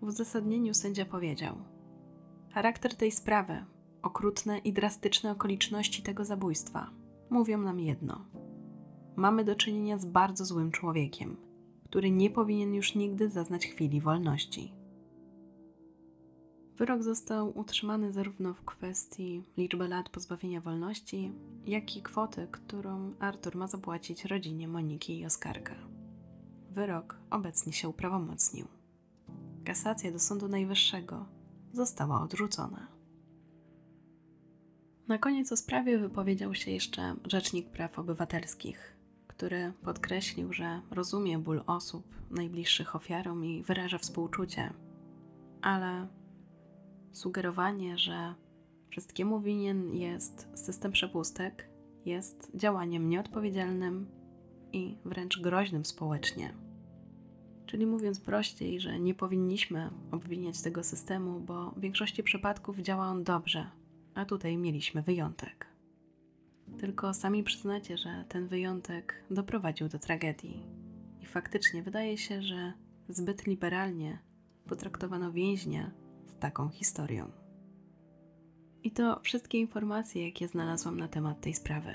W 0.00 0.04
uzasadnieniu 0.04 0.74
sędzia 0.74 1.04
powiedział: 1.04 1.56
Charakter 2.50 2.94
tej 2.94 3.12
sprawy, 3.12 3.64
okrutne 4.02 4.58
i 4.58 4.72
drastyczne 4.72 5.30
okoliczności 5.30 6.02
tego 6.02 6.24
zabójstwa 6.24 6.90
mówią 7.30 7.58
nam 7.58 7.80
jedno. 7.80 8.24
Mamy 9.16 9.44
do 9.44 9.54
czynienia 9.54 9.98
z 9.98 10.04
bardzo 10.04 10.44
złym 10.44 10.70
człowiekiem, 10.70 11.36
który 11.84 12.10
nie 12.10 12.30
powinien 12.30 12.74
już 12.74 12.94
nigdy 12.94 13.28
zaznać 13.28 13.66
chwili 13.66 14.00
wolności. 14.00 14.81
Wyrok 16.82 17.02
został 17.02 17.58
utrzymany 17.58 18.12
zarówno 18.12 18.54
w 18.54 18.64
kwestii 18.64 19.42
liczby 19.56 19.88
lat 19.88 20.08
pozbawienia 20.08 20.60
wolności, 20.60 21.32
jak 21.66 21.96
i 21.96 22.02
kwoty, 22.02 22.48
którą 22.50 23.14
Artur 23.20 23.56
ma 23.56 23.66
zapłacić 23.66 24.24
rodzinie 24.24 24.68
Moniki 24.68 25.18
i 25.18 25.26
Oskarka. 25.26 25.74
Wyrok 26.70 27.16
obecnie 27.30 27.72
się 27.72 27.88
uprawomocnił. 27.88 28.66
Kasacja 29.64 30.12
do 30.12 30.18
Sądu 30.18 30.48
Najwyższego 30.48 31.26
została 31.72 32.22
odrzucona. 32.22 32.86
Na 35.08 35.18
koniec 35.18 35.52
o 35.52 35.56
sprawie 35.56 35.98
wypowiedział 35.98 36.54
się 36.54 36.70
jeszcze 36.70 37.16
Rzecznik 37.24 37.70
Praw 37.70 37.98
Obywatelskich, 37.98 38.96
który 39.26 39.72
podkreślił, 39.82 40.52
że 40.52 40.82
rozumie 40.90 41.38
ból 41.38 41.62
osób 41.66 42.04
najbliższych 42.30 42.96
ofiarom 42.96 43.44
i 43.44 43.62
wyraża 43.62 43.98
współczucie, 43.98 44.72
ale 45.60 46.08
sugerowanie, 47.12 47.98
że 47.98 48.34
Wszystkiemu 48.92 49.40
winien 49.40 49.94
jest 49.94 50.48
system 50.54 50.92
przepustek, 50.92 51.68
jest 52.04 52.50
działaniem 52.54 53.08
nieodpowiedzialnym 53.08 54.06
i 54.72 54.96
wręcz 55.04 55.40
groźnym 55.40 55.84
społecznie. 55.84 56.54
Czyli 57.66 57.86
mówiąc 57.86 58.20
prościej, 58.20 58.80
że 58.80 59.00
nie 59.00 59.14
powinniśmy 59.14 59.90
obwiniać 60.10 60.62
tego 60.62 60.84
systemu, 60.84 61.40
bo 61.40 61.70
w 61.70 61.80
większości 61.80 62.22
przypadków 62.22 62.78
działa 62.78 63.06
on 63.06 63.24
dobrze, 63.24 63.66
a 64.14 64.24
tutaj 64.24 64.56
mieliśmy 64.56 65.02
wyjątek. 65.02 65.66
Tylko 66.78 67.14
sami 67.14 67.44
przyznacie, 67.44 67.98
że 67.98 68.24
ten 68.28 68.48
wyjątek 68.48 69.24
doprowadził 69.30 69.88
do 69.88 69.98
tragedii. 69.98 70.62
I 71.20 71.26
faktycznie 71.26 71.82
wydaje 71.82 72.18
się, 72.18 72.42
że 72.42 72.72
zbyt 73.08 73.46
liberalnie 73.46 74.18
potraktowano 74.66 75.32
więźnia 75.32 75.90
taką 76.42 76.68
historią. 76.68 77.30
I 78.82 78.90
to 78.90 79.20
wszystkie 79.20 79.58
informacje, 79.58 80.26
jakie 80.26 80.48
znalazłam 80.48 81.00
na 81.00 81.08
temat 81.08 81.40
tej 81.40 81.54
sprawy. 81.54 81.94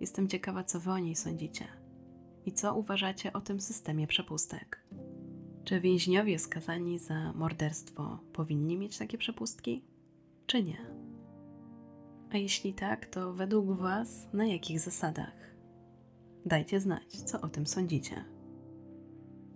Jestem 0.00 0.28
ciekawa, 0.28 0.64
co 0.64 0.80
wy 0.80 0.90
o 0.90 0.98
niej 0.98 1.16
sądzicie 1.16 1.64
i 2.46 2.52
co 2.52 2.74
uważacie 2.74 3.32
o 3.32 3.40
tym 3.40 3.60
systemie 3.60 4.06
przepustek. 4.06 4.84
Czy 5.64 5.80
więźniowie 5.80 6.38
skazani 6.38 6.98
za 6.98 7.32
morderstwo 7.32 8.18
powinni 8.32 8.78
mieć 8.78 8.98
takie 8.98 9.18
przepustki, 9.18 9.84
czy 10.46 10.62
nie? 10.62 10.78
A 12.30 12.36
jeśli 12.36 12.74
tak, 12.74 13.06
to 13.06 13.32
według 13.32 13.78
Was 13.78 14.28
na 14.32 14.46
jakich 14.46 14.80
zasadach? 14.80 15.54
Dajcie 16.46 16.80
znać, 16.80 17.22
co 17.22 17.40
o 17.40 17.48
tym 17.48 17.66
sądzicie. 17.66 18.24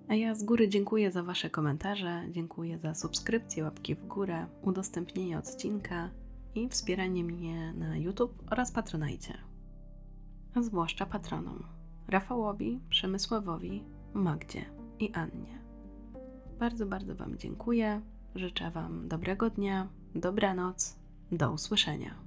A 0.08 0.14
ja 0.14 0.34
z 0.34 0.44
góry 0.44 0.68
dziękuję 0.68 1.10
za 1.10 1.22
Wasze 1.22 1.50
komentarze, 1.50 2.22
dziękuję 2.30 2.78
za 2.78 2.94
subskrypcję, 2.94 3.64
łapki 3.64 3.94
w 3.94 4.06
górę, 4.06 4.46
udostępnienie 4.62 5.38
odcinka 5.38 6.10
i 6.54 6.68
wspieranie 6.68 7.24
mnie 7.24 7.72
na 7.72 7.96
YouTube 7.96 8.42
oraz 8.50 8.72
Patronajcie. 8.72 9.38
A 10.54 10.62
zwłaszcza 10.62 11.06
patronom 11.06 11.62
Rafałowi, 12.08 12.80
Przemysławowi, 12.90 13.84
Magdzie 14.14 14.64
i 14.98 15.12
Annie. 15.12 15.58
Bardzo, 16.58 16.86
bardzo 16.86 17.14
Wam 17.14 17.38
dziękuję. 17.38 18.00
Życzę 18.34 18.70
Wam 18.70 19.08
dobrego 19.08 19.50
dnia, 19.50 19.88
dobranoc, 20.14 20.98
do 21.32 21.52
usłyszenia. 21.52 22.25